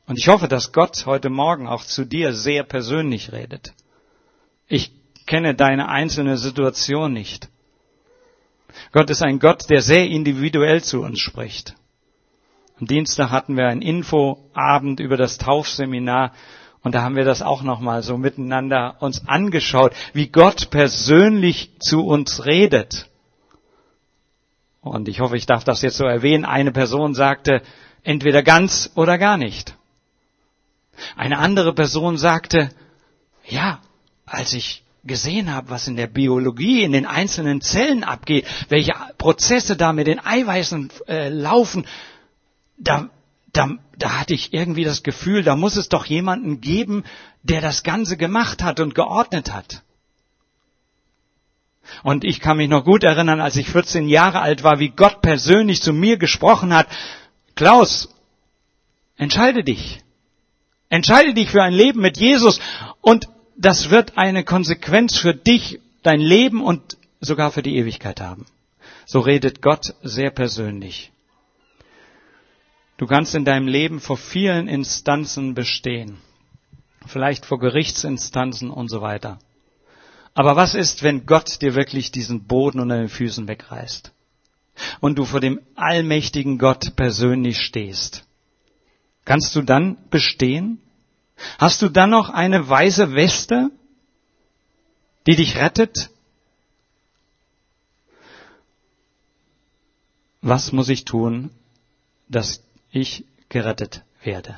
Und 0.07 0.17
ich 0.17 0.29
hoffe, 0.29 0.47
dass 0.47 0.71
Gott 0.71 1.05
heute 1.05 1.29
Morgen 1.29 1.67
auch 1.67 1.83
zu 1.83 2.05
dir 2.05 2.33
sehr 2.33 2.63
persönlich 2.63 3.31
redet. 3.31 3.73
Ich 4.67 4.91
kenne 5.27 5.55
deine 5.55 5.89
einzelne 5.89 6.37
Situation 6.37 7.13
nicht. 7.13 7.49
Gott 8.93 9.09
ist 9.09 9.21
ein 9.21 9.39
Gott, 9.39 9.69
der 9.69 9.81
sehr 9.81 10.07
individuell 10.07 10.81
zu 10.81 11.01
uns 11.01 11.19
spricht. 11.19 11.75
Am 12.79 12.87
Dienstag 12.87 13.29
hatten 13.29 13.57
wir 13.57 13.67
einen 13.67 13.81
Infoabend 13.81 15.01
über 15.01 15.17
das 15.17 15.37
Taufseminar 15.37 16.33
und 16.81 16.95
da 16.95 17.01
haben 17.01 17.17
wir 17.17 17.25
das 17.25 17.41
auch 17.41 17.61
nochmal 17.61 18.03
so 18.03 18.17
miteinander 18.17 18.95
uns 19.01 19.27
angeschaut, 19.27 19.93
wie 20.13 20.27
Gott 20.27 20.69
persönlich 20.69 21.77
zu 21.79 22.05
uns 22.05 22.45
redet. 22.45 23.08
Und 24.81 25.07
ich 25.07 25.19
hoffe, 25.19 25.37
ich 25.37 25.45
darf 25.45 25.63
das 25.63 25.81
jetzt 25.81 25.97
so 25.97 26.05
erwähnen. 26.05 26.45
Eine 26.45 26.71
Person 26.71 27.13
sagte, 27.13 27.61
entweder 28.03 28.43
ganz 28.43 28.91
oder 28.95 29.17
gar 29.17 29.37
nicht. 29.37 29.75
Eine 31.15 31.37
andere 31.39 31.73
Person 31.73 32.17
sagte, 32.17 32.69
ja, 33.45 33.81
als 34.25 34.53
ich 34.53 34.83
gesehen 35.03 35.53
habe, 35.53 35.69
was 35.69 35.87
in 35.87 35.95
der 35.95 36.07
Biologie, 36.07 36.83
in 36.83 36.91
den 36.91 37.05
einzelnen 37.05 37.61
Zellen 37.61 38.03
abgeht, 38.03 38.45
welche 38.67 38.93
Prozesse 39.17 39.75
da 39.75 39.93
mit 39.93 40.07
den 40.07 40.19
Eiweißen 40.19 40.89
äh, 41.07 41.29
laufen, 41.29 41.85
da, 42.77 43.09
da, 43.53 43.69
da 43.97 44.19
hatte 44.19 44.33
ich 44.33 44.53
irgendwie 44.53 44.83
das 44.83 45.03
Gefühl, 45.03 45.43
da 45.43 45.55
muss 45.55 45.77
es 45.77 45.89
doch 45.89 46.05
jemanden 46.05 46.61
geben, 46.61 47.03
der 47.43 47.61
das 47.61 47.83
Ganze 47.83 48.17
gemacht 48.17 48.61
hat 48.61 48.79
und 48.79 48.95
geordnet 48.95 49.53
hat. 49.53 49.83
Und 52.03 52.23
ich 52.23 52.39
kann 52.39 52.57
mich 52.57 52.69
noch 52.69 52.85
gut 52.85 53.03
erinnern, 53.03 53.41
als 53.41 53.55
ich 53.55 53.69
14 53.69 54.07
Jahre 54.07 54.41
alt 54.41 54.63
war, 54.63 54.79
wie 54.79 54.89
Gott 54.89 55.21
persönlich 55.21 55.81
zu 55.81 55.93
mir 55.93 56.17
gesprochen 56.17 56.73
hat. 56.73 56.87
Klaus, 57.55 58.09
entscheide 59.17 59.63
dich. 59.63 60.01
Entscheide 60.89 61.33
dich 61.33 61.49
für 61.49 61.61
ein 61.61 61.73
Leben 61.73 62.01
mit 62.01 62.17
Jesus 62.17 62.59
und 63.01 63.27
das 63.57 63.89
wird 63.89 64.17
eine 64.17 64.43
Konsequenz 64.43 65.17
für 65.17 65.35
dich, 65.35 65.79
dein 66.01 66.21
Leben 66.21 66.63
und 66.63 66.97
sogar 67.19 67.51
für 67.51 67.61
die 67.61 67.75
Ewigkeit 67.75 68.21
haben. 68.21 68.45
So 69.05 69.19
redet 69.19 69.61
Gott 69.61 69.93
sehr 70.01 70.31
persönlich. 70.31 71.11
Du 72.97 73.07
kannst 73.07 73.35
in 73.35 73.45
deinem 73.45 73.67
Leben 73.67 73.99
vor 73.99 74.17
vielen 74.17 74.67
Instanzen 74.67 75.53
bestehen. 75.53 76.17
Vielleicht 77.05 77.45
vor 77.45 77.59
Gerichtsinstanzen 77.59 78.69
und 78.69 78.89
so 78.89 79.01
weiter. 79.01 79.39
Aber 80.33 80.55
was 80.55 80.75
ist, 80.75 81.03
wenn 81.03 81.25
Gott 81.25 81.61
dir 81.61 81.75
wirklich 81.75 82.11
diesen 82.11 82.45
Boden 82.45 82.79
unter 82.79 82.97
den 82.97 83.09
Füßen 83.09 83.47
wegreißt? 83.47 84.11
Und 85.01 85.17
du 85.17 85.25
vor 85.25 85.39
dem 85.39 85.59
allmächtigen 85.75 86.57
Gott 86.57 86.95
persönlich 86.95 87.59
stehst? 87.59 88.23
Kannst 89.25 89.55
du 89.55 89.61
dann 89.61 89.97
bestehen? 90.09 90.81
Hast 91.57 91.81
du 91.81 91.89
dann 91.89 92.09
noch 92.09 92.29
eine 92.29 92.67
weiße 92.67 93.13
Weste, 93.13 93.69
die 95.27 95.35
dich 95.35 95.57
rettet? 95.57 96.09
Was 100.41 100.71
muss 100.71 100.89
ich 100.89 101.05
tun, 101.05 101.51
dass 102.29 102.63
ich 102.91 103.25
gerettet 103.49 104.03
werde? 104.23 104.57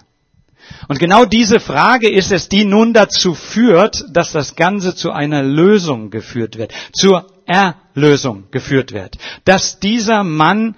Und 0.88 1.00
genau 1.00 1.26
diese 1.26 1.60
Frage 1.60 2.10
ist 2.10 2.32
es, 2.32 2.50
die 2.50 2.66
nun 2.66 2.94
dazu 2.94 3.34
führt, 3.34 4.06
dass 4.12 4.32
das 4.32 4.56
Ganze 4.56 4.96
zu 4.96 5.12
einer 5.12 5.44
Lösung 5.44 6.10
geführt 6.10 6.58
wird, 6.58 6.74
zur 6.94 7.28
Erlösung 7.46 8.46
geführt 8.52 8.92
wird, 8.92 9.18
dass 9.46 9.80
dieser 9.80 10.24
Mann 10.24 10.76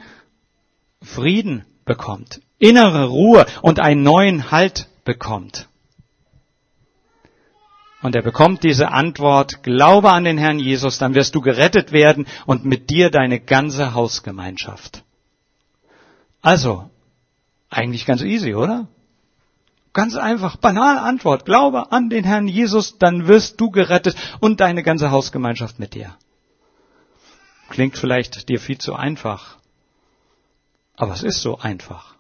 Frieden 1.02 1.66
bekommt, 1.86 2.42
innere 2.60 3.08
Ruhe 3.08 3.46
und 3.62 3.80
einen 3.80 4.04
neuen 4.04 4.52
Halt 4.52 4.88
bekommt. 5.04 5.68
Und 8.02 8.16
er 8.16 8.22
bekommt 8.22 8.64
diese 8.64 8.92
Antwort, 8.92 9.64
glaube 9.64 10.12
an 10.12 10.26
den 10.26 10.38
Herrn 10.38 10.60
Jesus, 10.60 10.98
dann 10.98 11.16
wirst 11.16 11.36
du 11.36 11.42
gerettet 11.42 11.94
werden 11.94 12.28
und 12.46 12.66
mit 12.66 12.90
dir 12.90 13.10
deine 13.10 13.40
ganze 13.40 13.94
Hausgemeinschaft. 13.94 15.04
Also, 16.42 16.90
eigentlich 17.70 18.06
ganz 18.06 18.22
easy, 18.22 18.56
oder? 18.56 18.88
Ganz 19.94 20.16
einfach, 20.16 20.56
banale 20.56 21.02
Antwort. 21.02 21.46
Glaube 21.46 21.92
an 21.92 22.10
den 22.10 22.24
Herrn 22.24 22.48
Jesus, 22.48 22.98
dann 22.98 23.28
wirst 23.28 23.62
du 23.62 23.70
gerettet 23.70 24.16
und 24.40 24.60
deine 24.60 24.82
ganze 24.82 25.12
Hausgemeinschaft 25.12 25.80
mit 25.80 25.94
dir. 25.94 26.16
Klingt 27.70 27.98
vielleicht 27.98 28.50
dir 28.50 28.60
viel 28.60 28.80
zu 28.80 28.96
einfach. 28.96 29.58
Aber 30.96 31.14
es 31.14 31.24
ist 31.24 31.42
so 31.42 31.60
einfach. 31.60 32.16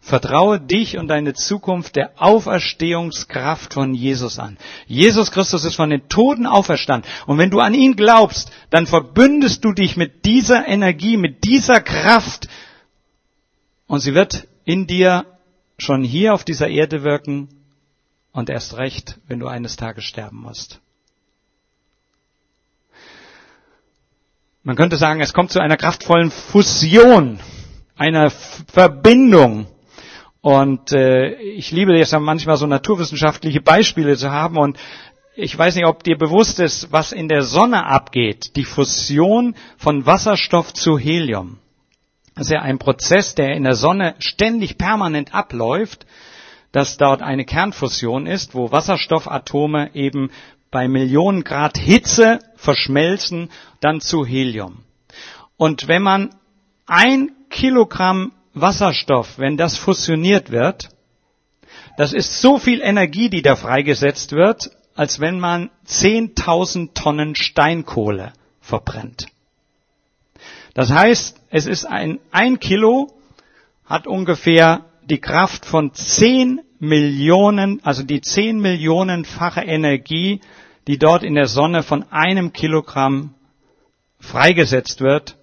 Vertraue 0.00 0.60
dich 0.60 0.96
und 0.96 1.08
deine 1.08 1.34
Zukunft 1.34 1.96
der 1.96 2.12
Auferstehungskraft 2.16 3.74
von 3.74 3.94
Jesus 3.94 4.38
an. 4.38 4.56
Jesus 4.86 5.30
Christus 5.30 5.64
ist 5.64 5.74
von 5.74 5.90
den 5.90 6.08
Toten 6.08 6.46
auferstanden. 6.46 7.10
Und 7.26 7.38
wenn 7.38 7.50
du 7.50 7.60
an 7.60 7.74
ihn 7.74 7.94
glaubst, 7.94 8.50
dann 8.70 8.86
verbündest 8.86 9.64
du 9.64 9.72
dich 9.72 9.96
mit 9.96 10.24
dieser 10.24 10.66
Energie, 10.66 11.16
mit 11.16 11.44
dieser 11.44 11.80
Kraft. 11.80 12.48
Und 13.86 14.00
sie 14.00 14.14
wird 14.14 14.48
in 14.64 14.86
dir 14.86 15.26
schon 15.78 16.02
hier 16.02 16.34
auf 16.34 16.44
dieser 16.44 16.68
Erde 16.68 17.04
wirken 17.04 17.48
und 18.32 18.50
erst 18.50 18.76
recht, 18.76 19.18
wenn 19.26 19.38
du 19.38 19.46
eines 19.46 19.76
Tages 19.76 20.04
sterben 20.04 20.38
musst. 20.42 20.80
Man 24.62 24.76
könnte 24.76 24.96
sagen, 24.96 25.20
es 25.20 25.32
kommt 25.32 25.50
zu 25.50 25.60
einer 25.60 25.76
kraftvollen 25.76 26.30
Fusion, 26.30 27.38
einer 27.96 28.30
Verbindung 28.30 29.66
und 30.40 30.92
äh, 30.92 31.34
ich 31.34 31.70
liebe 31.70 31.98
es 31.98 32.10
ja 32.10 32.18
manchmal 32.20 32.56
so 32.56 32.66
naturwissenschaftliche 32.66 33.60
Beispiele 33.60 34.16
zu 34.16 34.30
haben 34.30 34.58
und 34.58 34.78
ich 35.36 35.56
weiß 35.56 35.76
nicht, 35.76 35.86
ob 35.86 36.02
dir 36.02 36.18
bewusst 36.18 36.58
ist, 36.58 36.90
was 36.90 37.12
in 37.12 37.28
der 37.28 37.42
Sonne 37.42 37.86
abgeht. 37.86 38.56
Die 38.56 38.64
Fusion 38.64 39.54
von 39.76 40.04
Wasserstoff 40.04 40.74
zu 40.74 40.98
Helium. 40.98 41.58
Das 42.38 42.46
ist 42.46 42.52
ja 42.52 42.62
ein 42.62 42.78
Prozess, 42.78 43.34
der 43.34 43.56
in 43.56 43.64
der 43.64 43.74
Sonne 43.74 44.14
ständig 44.20 44.78
permanent 44.78 45.34
abläuft, 45.34 46.06
dass 46.70 46.96
dort 46.96 47.20
eine 47.20 47.44
Kernfusion 47.44 48.26
ist, 48.26 48.54
wo 48.54 48.70
Wasserstoffatome 48.70 49.90
eben 49.96 50.30
bei 50.70 50.86
Millionen 50.86 51.42
Grad 51.42 51.76
Hitze 51.78 52.38
verschmelzen, 52.54 53.50
dann 53.80 54.00
zu 54.00 54.24
Helium. 54.24 54.84
Und 55.56 55.88
wenn 55.88 56.02
man 56.02 56.30
ein 56.86 57.32
Kilogramm 57.50 58.30
Wasserstoff, 58.54 59.40
wenn 59.40 59.56
das 59.56 59.76
fusioniert 59.76 60.52
wird, 60.52 60.90
das 61.96 62.12
ist 62.12 62.40
so 62.40 62.58
viel 62.58 62.80
Energie, 62.80 63.30
die 63.30 63.42
da 63.42 63.56
freigesetzt 63.56 64.30
wird, 64.30 64.70
als 64.94 65.18
wenn 65.18 65.40
man 65.40 65.70
10.000 65.88 66.94
Tonnen 66.94 67.34
Steinkohle 67.34 68.32
verbrennt. 68.60 69.26
Das 70.74 70.92
heißt, 70.92 71.37
es 71.50 71.66
ist 71.66 71.84
ein, 71.84 72.20
ein 72.30 72.60
Kilo 72.60 73.12
hat 73.84 74.06
ungefähr 74.06 74.84
die 75.04 75.20
Kraft 75.20 75.64
von 75.64 75.94
10 75.94 76.60
Millionen, 76.78 77.82
also 77.84 78.02
die 78.02 78.20
10 78.20 78.60
Millionenfache 78.60 79.62
Energie, 79.62 80.40
die 80.86 80.98
dort 80.98 81.22
in 81.22 81.34
der 81.34 81.46
Sonne 81.46 81.82
von 81.82 82.10
einem 82.10 82.52
Kilogramm 82.52 83.34
freigesetzt 84.20 85.00
wird, 85.00 85.36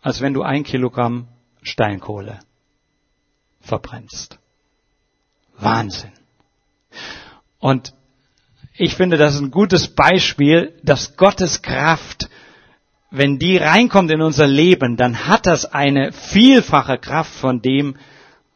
als 0.00 0.20
wenn 0.20 0.34
du 0.34 0.42
ein 0.42 0.62
Kilogramm 0.62 1.28
Steinkohle 1.62 2.38
verbrennst. 3.60 4.38
Wahnsinn. 5.58 6.12
Und 7.58 7.94
ich 8.74 8.94
finde, 8.94 9.16
das 9.16 9.34
ist 9.34 9.40
ein 9.40 9.50
gutes 9.50 9.88
Beispiel, 9.88 10.78
dass 10.84 11.16
Gottes 11.16 11.62
Kraft, 11.62 12.30
wenn 13.10 13.38
die 13.38 13.56
reinkommt 13.56 14.10
in 14.10 14.20
unser 14.20 14.46
Leben, 14.46 14.96
dann 14.96 15.26
hat 15.26 15.46
das 15.46 15.64
eine 15.64 16.12
vielfache 16.12 16.98
Kraft 16.98 17.32
von 17.32 17.62
dem, 17.62 17.96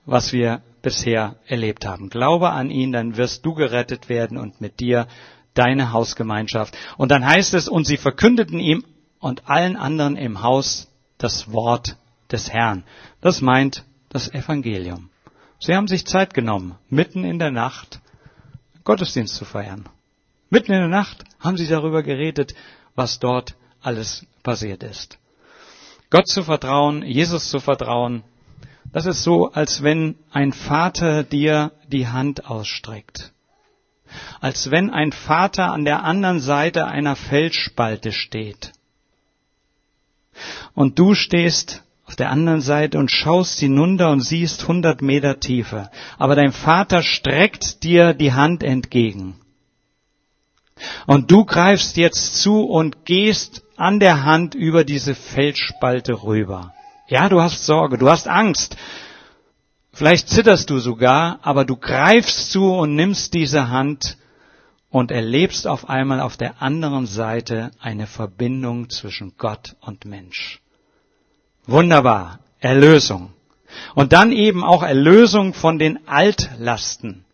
was 0.05 0.33
wir 0.33 0.63
bisher 0.83 1.37
erlebt 1.47 1.87
haben. 1.87 2.11
Glaube 2.11 2.51
an 2.51 2.71
ihn, 2.71 2.93
dann 2.93 3.17
wirst 3.17 3.47
du 3.47 3.55
gerettet 3.55 4.09
werden 4.09 4.37
und 4.37 4.61
mit 4.61 4.81
dir 4.81 5.07
deine 5.55 5.93
Hausgemeinschaft. 5.93 6.77
Und 6.97 7.11
dann 7.11 7.25
heißt 7.25 7.55
es, 7.55 7.69
und 7.69 7.87
sie 7.87 7.97
verkündeten 7.97 8.59
ihm 8.59 8.85
und 9.21 9.49
allen 9.49 9.77
anderen 9.77 10.17
im 10.17 10.43
Haus 10.43 10.91
das 11.19 11.53
Wort 11.53 11.97
des 12.31 12.53
Herrn. 12.53 12.85
Das 13.21 13.41
meint 13.41 13.85
das 14.09 14.33
Evangelium. 14.33 15.11
Sie 15.61 15.75
haben 15.75 15.87
sich 15.87 16.07
Zeit 16.07 16.35
genommen, 16.35 16.75
mitten 16.91 17.25
in 17.25 17.39
der 17.39 17.53
Nacht 17.53 18.01
Gottesdienst 18.85 19.37
zu 19.37 19.45
feiern. 19.45 19.89
Mitten 20.51 20.73
in 20.73 20.81
der 20.81 20.89
Nacht 20.89 21.25
haben 21.39 21.57
sie 21.57 21.69
darüber 21.69 22.03
geredet, 22.03 22.55
was 22.97 23.21
dort 23.21 23.55
alles 23.83 24.27
passiert 24.43 24.83
ist. 24.83 25.19
Gott 26.11 26.29
zu 26.29 26.43
vertrauen, 26.43 27.03
Jesus 27.03 27.49
zu 27.49 27.61
vertrauen, 27.61 28.23
das 28.93 29.07
ist 29.07 29.23
so, 29.23 29.51
als 29.51 29.83
wenn 29.83 30.17
ein 30.31 30.53
Vater 30.53 31.23
dir 31.23 31.73
die 31.89 32.09
Hand 32.09 32.47
ausstreckt. 32.47 33.33
Als 34.41 34.71
wenn 34.71 34.91
ein 34.91 35.13
Vater 35.13 35.73
an 35.73 35.87
der 35.87 36.05
anderen 36.05 36.41
Seite 36.41 36.87
einer 36.87 37.17
Felsspalte 37.17 38.13
steht. 38.13 38.73
Und 40.75 40.99
du 40.99 41.15
stehst 41.15 41.83
auf 42.05 42.17
der 42.17 42.31
anderen 42.31 42.61
Seite 42.61 42.99
und 42.99 43.11
schaust 43.11 43.59
hinunter 43.61 44.11
und 44.11 44.21
siehst 44.21 44.69
hundert 44.69 45.01
Meter 45.01 45.41
Tiefe. 45.41 45.91
Aber 46.19 46.35
dein 46.35 46.53
Vater 46.53 47.03
streckt 47.03 47.83
dir 47.85 48.13
die 48.13 48.35
Hand 48.35 48.63
entgegen. 48.63 49.37
Und 51.07 51.31
du 51.31 51.47
greifst 51.47 51.97
jetzt 51.97 52.43
zu 52.43 52.65
und 52.65 53.07
gehst 53.07 53.62
an 53.77 54.01
der 54.01 54.25
Hand 54.25 54.55
über 54.55 54.85
diese 54.85 55.15
Felsspalte 55.15 56.23
rüber. 56.23 56.75
Ja, 57.09 57.29
du 57.29 57.41
hast 57.41 57.67
Sorge, 57.67 57.99
du 57.99 58.09
hast 58.09 58.29
Angst. 58.29 58.77
Vielleicht 59.93 60.29
zitterst 60.29 60.71
du 60.71 60.79
sogar, 60.79 61.39
aber 61.43 61.65
du 61.65 61.77
greifst 61.77 62.51
zu 62.51 62.73
und 62.73 62.95
nimmst 62.95 63.35
diese 63.35 63.69
Hand 63.69 64.17
und 64.89 65.11
erlebst 65.11 65.67
auf 65.67 65.89
einmal 65.89 66.21
auf 66.21 66.37
der 66.37 66.63
anderen 66.63 67.07
Seite 67.07 67.71
eine 67.81 68.07
Verbindung 68.07 68.91
zwischen 68.91 69.35
Gott 69.37 69.77
und 69.81 70.05
Mensch. 70.05 70.61
Wunderbar. 71.67 72.41
Erlösung. 72.61 73.33
Und 73.95 74.13
dann 74.13 74.33
eben 74.33 74.65
auch 74.65 74.83
Erlösung 74.83 75.55
von 75.55 75.79
den 75.79 76.07
Altlasten. 76.07 77.25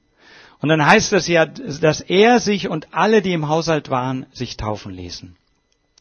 Und 0.61 0.68
dann 0.68 0.85
heißt 0.85 1.12
es 1.12 1.29
ja, 1.29 1.46
dass 1.46 2.01
er 2.01 2.40
sich 2.40 2.68
und 2.68 2.88
alle, 2.92 3.22
die 3.22 3.33
im 3.33 3.48
Haushalt 3.48 3.90
waren, 3.90 4.27
sich 4.33 4.57
taufen 4.57 4.92
ließen. 4.92 5.37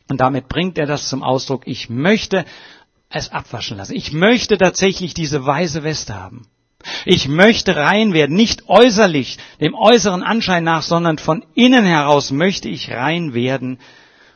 Und 0.10 0.22
damit 0.22 0.48
bringt 0.48 0.78
er 0.78 0.86
das 0.86 1.10
zum 1.10 1.24
Ausdruck, 1.24 1.64
ich 1.66 1.90
möchte 1.90 2.46
es 3.10 3.32
abwaschen 3.32 3.78
lassen. 3.78 3.96
Ich 3.96 4.12
möchte 4.12 4.58
tatsächlich 4.58 5.14
diese 5.14 5.46
weiße 5.46 5.84
Weste 5.84 6.16
haben. 6.16 6.48
Ich 7.06 7.28
möchte 7.28 7.76
rein 7.76 8.14
werden, 8.14 8.36
nicht 8.36 8.70
äußerlich, 8.70 9.38
dem 9.60 9.74
äußeren 9.74 10.24
Anschein 10.24 10.64
nach, 10.64 10.84
sondern 10.84 11.18
von 11.18 11.44
innen 11.56 11.86
heraus 11.86 12.32
möchte 12.32 12.70
ich 12.70 12.92
rein 12.92 13.34
werden 13.34 13.80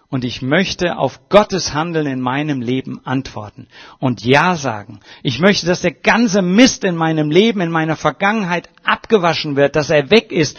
und 0.10 0.26
ich 0.26 0.42
möchte 0.42 0.98
auf 0.98 1.30
Gottes 1.30 1.74
Handeln 1.74 2.06
in 2.08 2.20
meinem 2.20 2.62
Leben 2.62 3.00
antworten 3.06 3.68
und 4.00 4.26
Ja 4.26 4.56
sagen. 4.56 5.00
Ich 5.24 5.40
möchte, 5.40 5.66
dass 5.66 5.82
der 5.82 5.94
ganze 5.94 6.42
Mist 6.42 6.84
in 6.84 6.96
meinem 6.96 7.32
Leben, 7.32 7.62
in 7.62 7.72
meiner 7.72 7.96
Vergangenheit 7.96 8.70
abgewaschen 8.84 9.56
wird, 9.56 9.76
dass 9.78 9.90
er 9.90 10.10
weg 10.12 10.32
ist 10.34 10.58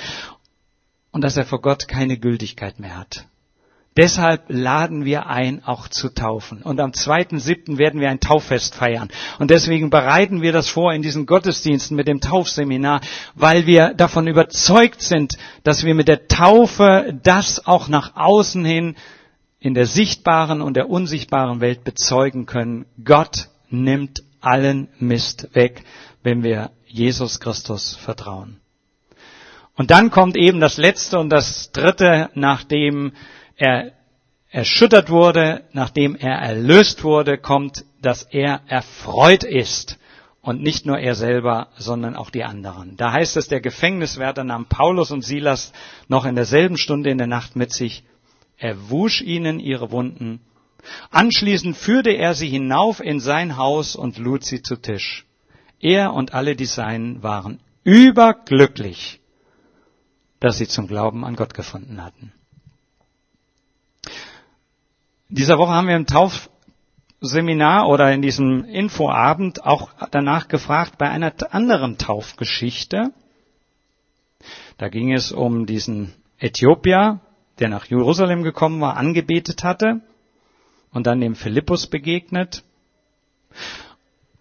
und 1.11 1.23
dass 1.23 1.37
er 1.37 1.45
vor 1.45 1.61
Gott 1.61 1.87
keine 1.89 2.17
Gültigkeit 2.19 2.79
mehr 2.79 2.97
hat. 2.97 3.27
Deshalb 3.97 4.45
laden 4.49 5.05
wir 5.05 5.27
ein, 5.27 5.63
auch 5.65 5.87
zu 5.89 6.09
taufen. 6.09 6.63
Und 6.63 6.81
am 6.81 6.93
2.7. 6.93 7.77
werden 7.77 8.01
wir 8.01 8.09
ein 8.09 8.21
Tauffest 8.21 8.75
feiern. 8.75 9.11
Und 9.39 9.51
deswegen 9.51 9.91
bereiten 9.91 10.41
wir 10.41 10.53
das 10.53 10.69
vor 10.69 10.95
in 10.95 11.03
diesen 11.03 11.27
Gottesdiensten 11.27 11.95
mit 11.95 12.09
dem 12.09 12.21
Taufseminar, 12.21 13.03
weil 13.35 13.67
wir 13.67 13.93
davon 13.93 14.29
überzeugt 14.29 15.03
sind, 15.03 15.37
dass 15.63 15.85
wir 15.85 15.95
mit 15.95 16.09
der 16.09 16.27
Taufe 16.27 17.19
das 17.23 17.67
auch 17.67 17.89
nach 17.89 18.17
außen 18.17 18.65
hin 18.65 18.97
in 19.61 19.75
der 19.75 19.87
sichtbaren 19.87 20.63
und 20.63 20.75
der 20.77 20.89
unsichtbaren 20.89 21.61
Welt 21.61 21.85
bezeugen 21.85 22.47
können. 22.47 22.87
Gott 23.05 23.49
nimmt 23.69 24.23
allen 24.41 24.89
Mist 24.99 25.55
weg, 25.55 25.85
wenn 26.23 26.43
wir 26.43 26.71
Jesus 26.87 27.41
Christus 27.41 27.95
vertrauen. 27.95 28.59
Und 29.77 29.91
dann 29.91 30.11
kommt 30.11 30.37
eben 30.37 30.61
das 30.61 30.79
letzte 30.79 31.19
und 31.19 31.31
das 31.31 31.73
dritte, 31.73 32.31
nachdem 32.35 33.13
er 33.57 33.93
erschüttert 34.53 35.09
wurde, 35.09 35.65
nachdem 35.73 36.15
er 36.15 36.37
erlöst 36.37 37.05
wurde, 37.05 37.39
kommt, 37.39 37.85
dass 38.01 38.23
er 38.23 38.61
erfreut 38.67 39.45
ist. 39.45 39.99
Und 40.43 40.61
nicht 40.61 40.87
nur 40.87 40.99
er 40.99 41.15
selber, 41.15 41.69
sondern 41.77 42.17
auch 42.17 42.29
die 42.29 42.43
anderen. 42.43 42.97
Da 42.97 43.13
heißt 43.13 43.37
es, 43.37 43.47
der 43.47 43.61
Gefängniswärter 43.61 44.43
nahm 44.43 44.67
Paulus 44.67 45.13
und 45.13 45.23
Silas 45.23 45.73
noch 46.09 46.25
in 46.25 46.35
derselben 46.35 46.77
Stunde 46.77 47.11
in 47.11 47.19
der 47.19 47.29
Nacht 47.29 47.55
mit 47.55 47.73
sich. 47.73 48.05
Er 48.59 48.91
wusch 48.91 49.23
ihnen 49.23 49.61
ihre 49.61 49.93
Wunden. 49.93 50.41
Anschließend 51.11 51.77
führte 51.77 52.11
er 52.11 52.35
sie 52.35 52.49
hinauf 52.49 52.99
in 52.99 53.21
sein 53.21 53.57
Haus 53.57 53.95
und 53.95 54.19
lud 54.19 54.45
sie 54.45 54.63
zu 54.63 54.77
Tisch. 54.77 55.27
Er 55.79 56.13
und 56.13 56.35
alle 56.35 56.57
die 56.57 56.67
Seinen 56.67 57.23
waren 57.23 57.61
überglücklich, 57.85 59.21
dass 60.41 60.59
sie 60.59 60.67
zum 60.67 60.89
Glauben 60.89 61.25
an 61.25 61.37
Gott 61.37 61.55
gefunden 61.55 62.03
hatten 62.03 62.33
dieser 65.33 65.57
Woche 65.59 65.73
haben 65.73 65.89
wir 65.89 65.97
im 65.97 66.07
Taufseminar 66.07 67.89
oder 67.89 68.13
in 68.13 68.21
diesem 68.21 68.65
Infoabend 68.65 69.65
auch 69.65 69.91
danach 70.11 70.49
gefragt 70.49 70.99
bei 70.99 71.09
einer 71.09 71.33
anderen 71.51 71.97
Taufgeschichte. 71.97 73.13
Da 74.77 74.89
ging 74.89 75.13
es 75.13 75.33
um 75.33 75.65
diesen 75.65 76.13
Äthiopier, 76.39 77.21
der 77.59 77.71
nach 77.71 77.87
Jerusalem 77.87 78.43
gekommen 78.43 78.81
war, 78.83 78.99
angebetet 78.99 79.65
hatte 79.65 80.03
und 80.93 81.07
dann 81.07 81.21
dem 81.21 81.35
Philippus 81.35 81.87
begegnet 81.87 82.63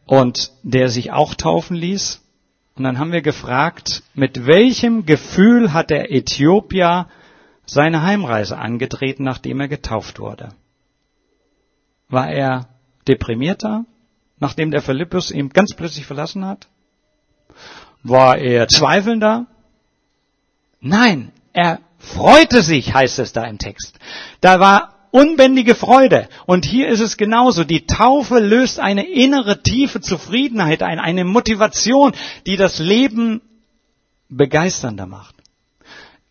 und 0.05 0.51
der 0.63 0.89
sich 0.89 1.11
auch 1.13 1.35
taufen 1.35 1.77
ließ. 1.77 2.21
Und 2.75 2.83
dann 2.83 2.99
haben 2.99 3.13
wir 3.13 3.21
gefragt, 3.21 4.03
mit 4.13 4.45
welchem 4.45 5.05
Gefühl 5.05 5.71
hat 5.71 5.89
der 5.89 6.11
Äthiopier 6.11 7.07
seine 7.65 8.01
Heimreise 8.01 8.57
angetreten, 8.57 9.23
nachdem 9.23 9.61
er 9.61 9.69
getauft 9.69 10.19
wurde? 10.19 10.53
War 12.11 12.29
er 12.29 12.67
deprimierter, 13.07 13.85
nachdem 14.39 14.69
der 14.69 14.81
Philippus 14.81 15.31
ihn 15.31 15.49
ganz 15.49 15.73
plötzlich 15.75 16.05
verlassen 16.05 16.45
hat? 16.45 16.67
War 18.03 18.37
er 18.37 18.67
zweifelnder? 18.67 19.47
Nein, 20.81 21.31
er 21.53 21.79
freute 21.97 22.61
sich, 22.61 22.93
heißt 22.93 23.19
es 23.19 23.33
da 23.33 23.45
im 23.45 23.57
Text. 23.57 23.97
Da 24.41 24.59
war 24.59 24.95
unbändige 25.11 25.75
Freude. 25.75 26.27
Und 26.45 26.65
hier 26.65 26.87
ist 26.89 26.99
es 26.99 27.17
genauso. 27.17 27.63
Die 27.63 27.85
Taufe 27.85 28.39
löst 28.39 28.79
eine 28.79 29.07
innere 29.07 29.61
tiefe 29.61 30.01
Zufriedenheit 30.01 30.83
ein, 30.83 30.99
eine 30.99 31.23
Motivation, 31.23 32.13
die 32.45 32.57
das 32.57 32.79
Leben 32.79 33.41
begeisternder 34.29 35.05
macht. 35.05 35.35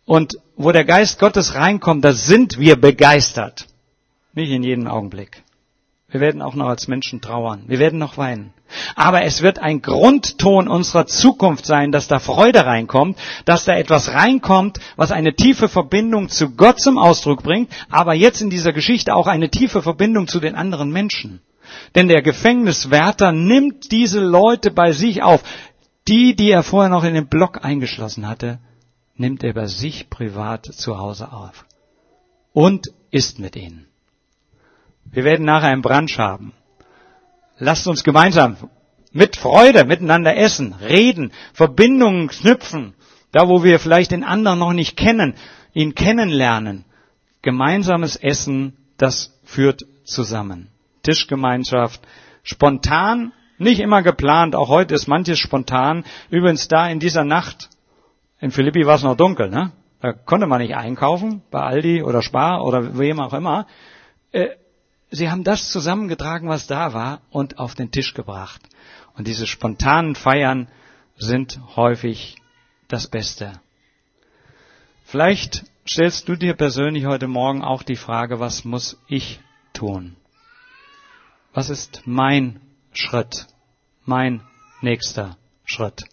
Und 0.05 0.37
wo 0.57 0.71
der 0.71 0.85
Geist 0.85 1.19
Gottes 1.19 1.55
reinkommt, 1.55 2.03
da 2.03 2.13
sind 2.13 2.59
wir 2.59 2.75
begeistert. 2.75 3.67
Nicht 4.33 4.51
in 4.51 4.63
jedem 4.63 4.87
Augenblick. 4.87 5.43
Wir 6.11 6.19
werden 6.19 6.41
auch 6.41 6.55
noch 6.55 6.67
als 6.67 6.89
Menschen 6.89 7.21
trauern. 7.21 7.63
Wir 7.67 7.79
werden 7.79 7.97
noch 7.97 8.17
weinen. 8.17 8.53
Aber 8.95 9.23
es 9.23 9.41
wird 9.41 9.59
ein 9.59 9.81
Grundton 9.81 10.67
unserer 10.67 11.05
Zukunft 11.05 11.65
sein, 11.65 11.91
dass 11.93 12.09
da 12.09 12.19
Freude 12.19 12.65
reinkommt, 12.65 13.17
dass 13.45 13.65
da 13.65 13.75
etwas 13.75 14.13
reinkommt, 14.13 14.79
was 14.97 15.11
eine 15.11 15.33
tiefe 15.35 15.69
Verbindung 15.69 16.27
zu 16.27 16.51
Gott 16.51 16.79
zum 16.79 16.97
Ausdruck 16.97 17.43
bringt, 17.43 17.71
aber 17.89 18.13
jetzt 18.13 18.41
in 18.41 18.49
dieser 18.49 18.73
Geschichte 18.73 19.15
auch 19.15 19.27
eine 19.27 19.49
tiefe 19.49 19.81
Verbindung 19.81 20.27
zu 20.27 20.41
den 20.41 20.55
anderen 20.55 20.91
Menschen. 20.91 21.41
Denn 21.95 22.09
der 22.09 22.21
Gefängniswärter 22.21 23.31
nimmt 23.31 23.91
diese 23.91 24.19
Leute 24.19 24.71
bei 24.71 24.91
sich 24.91 25.23
auf. 25.23 25.41
Die, 26.07 26.35
die 26.35 26.51
er 26.51 26.63
vorher 26.63 26.89
noch 26.89 27.05
in 27.05 27.13
den 27.13 27.27
Block 27.27 27.63
eingeschlossen 27.63 28.27
hatte, 28.27 28.59
nimmt 29.15 29.43
er 29.43 29.53
bei 29.53 29.67
sich 29.67 30.09
privat 30.09 30.65
zu 30.65 30.97
Hause 30.97 31.31
auf. 31.31 31.65
Und 32.51 32.91
isst 33.11 33.39
mit 33.39 33.55
ihnen. 33.55 33.90
Wir 35.11 35.23
werden 35.23 35.45
nachher 35.45 35.69
einen 35.69 35.81
Brunch 35.81 36.17
haben. 36.17 36.53
Lasst 37.57 37.87
uns 37.87 38.03
gemeinsam 38.03 38.57
mit 39.11 39.35
Freude 39.35 39.85
miteinander 39.85 40.35
essen, 40.37 40.73
reden, 40.73 41.31
Verbindungen 41.53 42.29
knüpfen, 42.29 42.93
da 43.31 43.47
wo 43.47 43.63
wir 43.63 43.79
vielleicht 43.79 44.11
den 44.11 44.23
anderen 44.23 44.59
noch 44.59 44.73
nicht 44.73 44.95
kennen, 44.95 45.35
ihn 45.73 45.95
kennenlernen. 45.95 46.85
Gemeinsames 47.41 48.15
Essen, 48.15 48.77
das 48.97 49.37
führt 49.43 49.83
zusammen. 50.05 50.69
Tischgemeinschaft, 51.03 52.01
spontan, 52.43 53.33
nicht 53.57 53.79
immer 53.79 54.01
geplant, 54.01 54.55
auch 54.55 54.69
heute 54.69 54.95
ist 54.95 55.07
manches 55.07 55.39
spontan. 55.39 56.03
Übrigens 56.29 56.67
da 56.67 56.87
in 56.87 56.99
dieser 56.99 57.23
Nacht, 57.23 57.69
in 58.39 58.51
Philippi 58.51 58.85
war 58.85 58.95
es 58.95 59.03
noch 59.03 59.17
dunkel, 59.17 59.49
ne? 59.49 59.71
Da 60.01 60.13
konnte 60.13 60.47
man 60.47 60.61
nicht 60.61 60.75
einkaufen, 60.75 61.43
bei 61.51 61.59
Aldi 61.59 62.01
oder 62.01 62.23
Spar 62.23 62.65
oder 62.65 62.97
wem 62.97 63.19
auch 63.19 63.33
immer. 63.33 63.67
Äh, 64.31 64.47
Sie 65.13 65.29
haben 65.29 65.43
das 65.43 65.69
zusammengetragen, 65.69 66.47
was 66.47 66.67
da 66.67 66.93
war, 66.93 67.21
und 67.29 67.59
auf 67.59 67.75
den 67.75 67.91
Tisch 67.91 68.13
gebracht. 68.13 68.61
Und 69.15 69.27
diese 69.27 69.45
spontanen 69.45 70.15
Feiern 70.15 70.69
sind 71.17 71.59
häufig 71.75 72.37
das 72.87 73.07
Beste. 73.07 73.59
Vielleicht 75.03 75.65
stellst 75.85 76.29
du 76.29 76.37
dir 76.37 76.53
persönlich 76.53 77.05
heute 77.05 77.27
Morgen 77.27 77.61
auch 77.61 77.83
die 77.83 77.97
Frage, 77.97 78.39
was 78.39 78.63
muss 78.63 78.97
ich 79.07 79.41
tun? 79.73 80.15
Was 81.53 81.69
ist 81.69 82.03
mein 82.05 82.61
Schritt? 82.93 83.47
Mein 84.05 84.41
nächster 84.79 85.37
Schritt? 85.65 86.05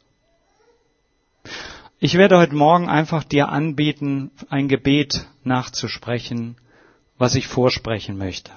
Ich 2.00 2.14
werde 2.14 2.38
heute 2.38 2.56
Morgen 2.56 2.88
einfach 2.88 3.22
dir 3.22 3.48
anbieten, 3.48 4.32
ein 4.48 4.66
Gebet 4.66 5.28
nachzusprechen, 5.44 6.56
was 7.16 7.36
ich 7.36 7.46
vorsprechen 7.46 8.18
möchte. 8.18 8.50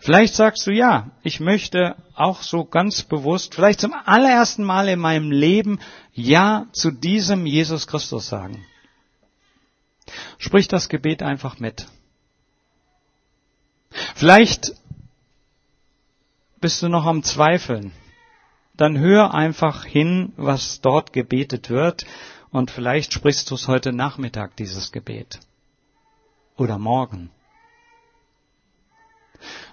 Vielleicht 0.00 0.34
sagst 0.34 0.66
du 0.66 0.72
ja, 0.72 1.10
ich 1.22 1.40
möchte 1.40 1.96
auch 2.14 2.42
so 2.42 2.64
ganz 2.64 3.02
bewusst, 3.02 3.54
vielleicht 3.54 3.80
zum 3.80 3.92
allerersten 3.92 4.64
Mal 4.64 4.88
in 4.88 4.98
meinem 4.98 5.30
Leben 5.30 5.80
Ja 6.12 6.66
zu 6.72 6.90
diesem 6.90 7.46
Jesus 7.46 7.86
Christus 7.86 8.28
sagen. 8.28 8.64
Sprich 10.38 10.68
das 10.68 10.88
Gebet 10.88 11.22
einfach 11.22 11.58
mit. 11.58 11.86
Vielleicht 14.14 14.72
bist 16.60 16.82
du 16.82 16.88
noch 16.88 17.04
am 17.06 17.22
Zweifeln. 17.22 17.92
Dann 18.74 18.98
hör 18.98 19.34
einfach 19.34 19.84
hin, 19.84 20.32
was 20.36 20.80
dort 20.80 21.12
gebetet 21.12 21.70
wird 21.70 22.06
und 22.50 22.70
vielleicht 22.70 23.12
sprichst 23.12 23.50
du 23.50 23.54
es 23.54 23.68
heute 23.68 23.92
Nachmittag, 23.92 24.56
dieses 24.56 24.92
Gebet. 24.92 25.40
Oder 26.56 26.78
morgen. 26.78 27.30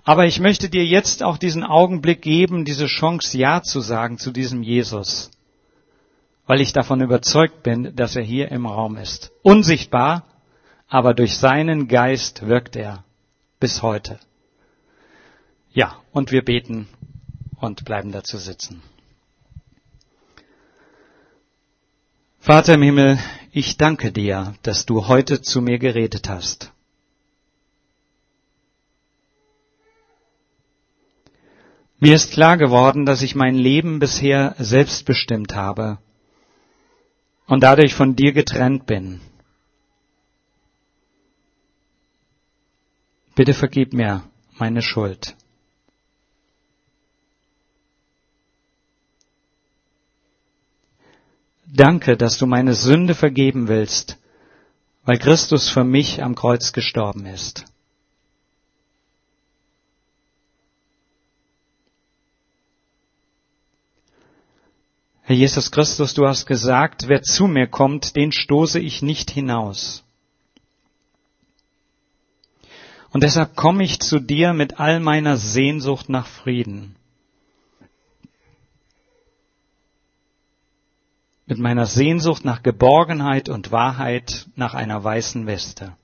Aber 0.04 0.26
ich 0.26 0.40
möchte 0.40 0.70
dir 0.70 0.86
jetzt 0.86 1.24
auch 1.24 1.38
diesen 1.38 1.64
Augenblick 1.64 2.22
geben, 2.22 2.66
diese 2.66 2.88
Chance, 2.88 3.38
Ja 3.38 3.64
zu 3.64 3.80
sagen 3.80 4.18
zu 4.18 4.32
diesem 4.32 4.64
Jesus. 4.64 5.32
Weil 6.46 6.60
ich 6.60 6.74
davon 6.74 7.02
überzeugt 7.02 7.64
bin, 7.64 7.96
dass 7.96 8.16
er 8.16 8.24
hier 8.24 8.52
im 8.52 8.66
Raum 8.66 8.98
ist. 8.98 9.32
Unsichtbar, 9.44 10.24
aber 10.90 11.14
durch 11.14 11.38
seinen 11.38 11.88
Geist 11.88 12.46
wirkt 12.46 12.76
er 12.76 13.04
bis 13.60 13.82
heute. 13.82 14.20
Ja, 15.72 15.98
und 16.12 16.32
wir 16.32 16.44
beten 16.44 16.88
und 17.56 17.86
bleiben 17.86 18.12
dazu 18.12 18.38
sitzen. 18.38 18.84
Vater 22.40 22.74
im 22.74 22.82
Himmel, 22.82 23.20
ich 23.54 23.78
danke 23.78 24.12
dir, 24.12 24.54
dass 24.64 24.86
du 24.86 25.08
heute 25.08 25.42
zu 25.42 25.62
mir 25.62 25.80
geredet 25.80 26.28
hast. 26.28 26.74
Mir 32.04 32.16
ist 32.16 32.32
klar 32.32 32.58
geworden, 32.58 33.06
dass 33.06 33.22
ich 33.22 33.34
mein 33.34 33.56
Leben 33.56 34.00
bisher 34.00 34.56
selbst 34.60 35.06
bestimmt 35.06 35.56
habe 35.56 36.00
und 37.48 37.63
dadurch 37.63 37.94
von 37.94 38.18
dir 38.18 38.34
getrennt 38.34 38.86
bin. 38.86 39.22
Bitte 43.36 43.54
vergib 43.54 43.94
mir 43.94 44.24
meine 44.58 44.82
Schuld. 44.82 45.38
Danke, 51.66 52.18
dass 52.18 52.38
du 52.38 52.46
meine 52.48 52.74
Sünde 52.74 53.16
vergeben 53.16 53.70
willst 53.70 54.18
weil 55.06 55.20
Christus 55.20 55.70
für 55.70 55.84
mich 55.84 56.24
am 56.24 56.36
Kreuz 56.36 56.72
gestorben 56.72 57.26
ist. 57.26 57.66
Herr 65.34 65.39
Jesus 65.39 65.72
Christus, 65.72 66.13
du 66.13 66.28
hast 66.28 66.46
gesagt, 66.46 67.08
wer 67.08 67.24
zu 67.24 67.48
mir 67.48 67.65
kommt, 67.65 68.15
den 68.15 68.32
stoße 68.32 68.80
ich 68.80 69.02
nicht 69.02 69.32
hinaus. 69.32 70.04
Und 73.10 73.24
deshalb 73.24 73.56
komme 73.56 73.84
ich 73.84 74.00
zu 74.00 74.19
dir 74.19 74.54
mit 74.54 74.80
all 74.80 75.00
meiner 75.00 75.38
Sehnsucht 75.38 76.08
nach 76.08 76.28
Frieden. 76.28 76.96
Mit 81.48 81.58
meiner 81.58 81.88
Sehnsucht 81.88 82.46
nach 82.46 82.62
Geborgenheit 82.62 83.50
und 83.50 83.72
Wahrheit 83.72 84.48
nach 84.56 84.76
einer 84.76 85.04
weißen 85.04 85.48
Weste. 85.48 85.98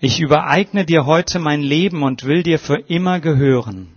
Ich 0.00 0.20
übereigne 0.20 0.86
dir 0.86 1.04
heute 1.04 1.38
mein 1.38 1.60
Leben 1.60 2.02
und 2.02 2.24
will 2.24 2.42
dir 2.42 2.58
für 2.58 2.76
immer 2.76 3.20
gehören. 3.20 3.94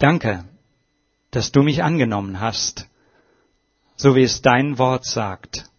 Danke, 0.00 0.48
dass 1.30 1.52
du 1.52 1.62
mich 1.62 1.82
angenommen 1.82 2.40
hast, 2.40 2.88
so 3.96 4.16
wie 4.16 4.22
es 4.22 4.40
dein 4.40 4.78
Wort 4.78 5.04
sagt. 5.04 5.70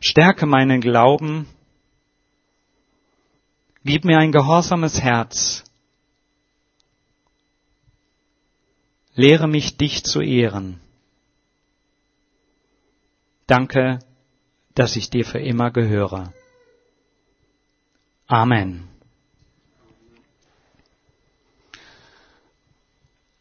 Stärke 0.00 0.46
meinen 0.46 0.80
Glauben, 0.80 1.46
gib 3.84 4.06
mir 4.06 4.18
ein 4.18 4.32
gehorsames 4.32 5.02
Herz, 5.02 5.64
lehre 9.14 9.48
mich 9.48 9.76
dich 9.76 10.02
zu 10.02 10.22
ehren. 10.22 10.80
Danke, 13.46 13.98
dass 14.74 14.96
ich 14.96 15.10
dir 15.10 15.26
für 15.26 15.40
immer 15.40 15.70
gehöre. 15.70 16.32
Amen. 18.26 18.88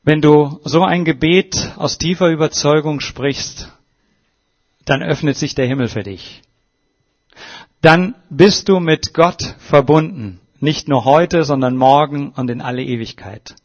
Wenn 0.07 0.21
du 0.21 0.61
so 0.63 0.85
ein 0.85 1.03
Gebet 1.03 1.73
aus 1.75 1.97
tiefer 1.97 2.29
Überzeugung 2.29 3.01
sprichst, 3.01 3.73
dann 4.85 5.03
öffnet 5.03 5.35
sich 5.35 5.53
der 5.53 5.67
Himmel 5.67 5.89
für 5.89 6.03
dich. 6.03 6.43
Dann 7.81 8.15
bist 8.29 8.69
du 8.69 8.79
mit 8.79 9.13
Gott 9.13 9.55
verbunden, 9.59 10.39
nicht 10.61 10.87
nur 10.87 11.03
heute, 11.03 11.43
sondern 11.43 11.75
morgen 11.75 12.29
und 12.29 12.49
in 12.49 12.61
alle 12.61 12.83
Ewigkeit. 12.83 13.55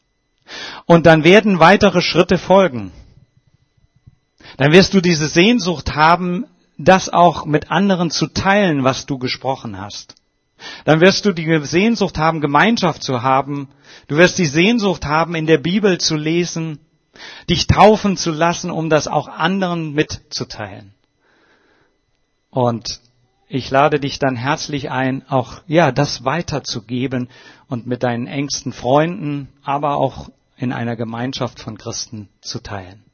Und 0.85 1.07
dann 1.07 1.23
werden 1.23 1.61
weitere 1.61 2.03
Schritte 2.03 2.39
folgen. 2.39 2.91
Dann 4.57 4.73
wirst 4.73 4.95
du 4.95 5.01
diese 5.01 5.29
Sehnsucht 5.29 5.95
haben, 5.95 6.47
das 6.77 7.09
auch 7.09 7.47
mit 7.47 7.71
anderen 7.71 8.11
zu 8.11 8.27
teilen, 8.27 8.83
was 8.83 9.07
du 9.07 9.17
gesprochen 9.17 9.81
hast. 9.81 10.17
Dann 10.85 11.01
wirst 11.01 11.25
du 11.25 11.33
die 11.33 11.61
Sehnsucht 11.65 12.19
haben, 12.19 12.41
Gemeinschaft 12.41 13.03
zu 13.03 13.23
haben. 13.23 13.69
Du 14.09 14.17
wirst 14.17 14.39
die 14.39 14.47
Sehnsucht 14.47 15.05
haben, 15.05 15.35
in 15.35 15.47
der 15.47 15.59
Bibel 15.59 15.99
zu 15.99 16.17
lesen, 16.17 16.79
dich 17.49 17.67
taufen 17.67 18.17
zu 18.17 18.31
lassen, 18.31 18.71
um 18.71 18.91
das 18.91 19.09
auch 19.09 19.29
anderen 19.29 19.93
mitzuteilen. 19.93 20.95
Und 22.51 23.01
ich 23.49 23.71
lade 23.71 24.01
dich 24.01 24.19
dann 24.19 24.37
herzlich 24.37 24.91
ein, 24.91 25.29
auch, 25.29 25.61
ja, 25.67 25.93
das 25.93 26.25
weiterzugeben 26.25 27.29
und 27.69 27.87
mit 27.87 28.03
deinen 28.03 28.27
engsten 28.27 28.73
Freunden, 28.73 29.49
aber 29.63 29.97
auch 29.97 30.31
in 30.57 30.73
einer 30.73 30.97
Gemeinschaft 30.97 31.61
von 31.61 31.77
Christen 31.77 32.29
zu 32.41 32.61
teilen. 32.61 33.05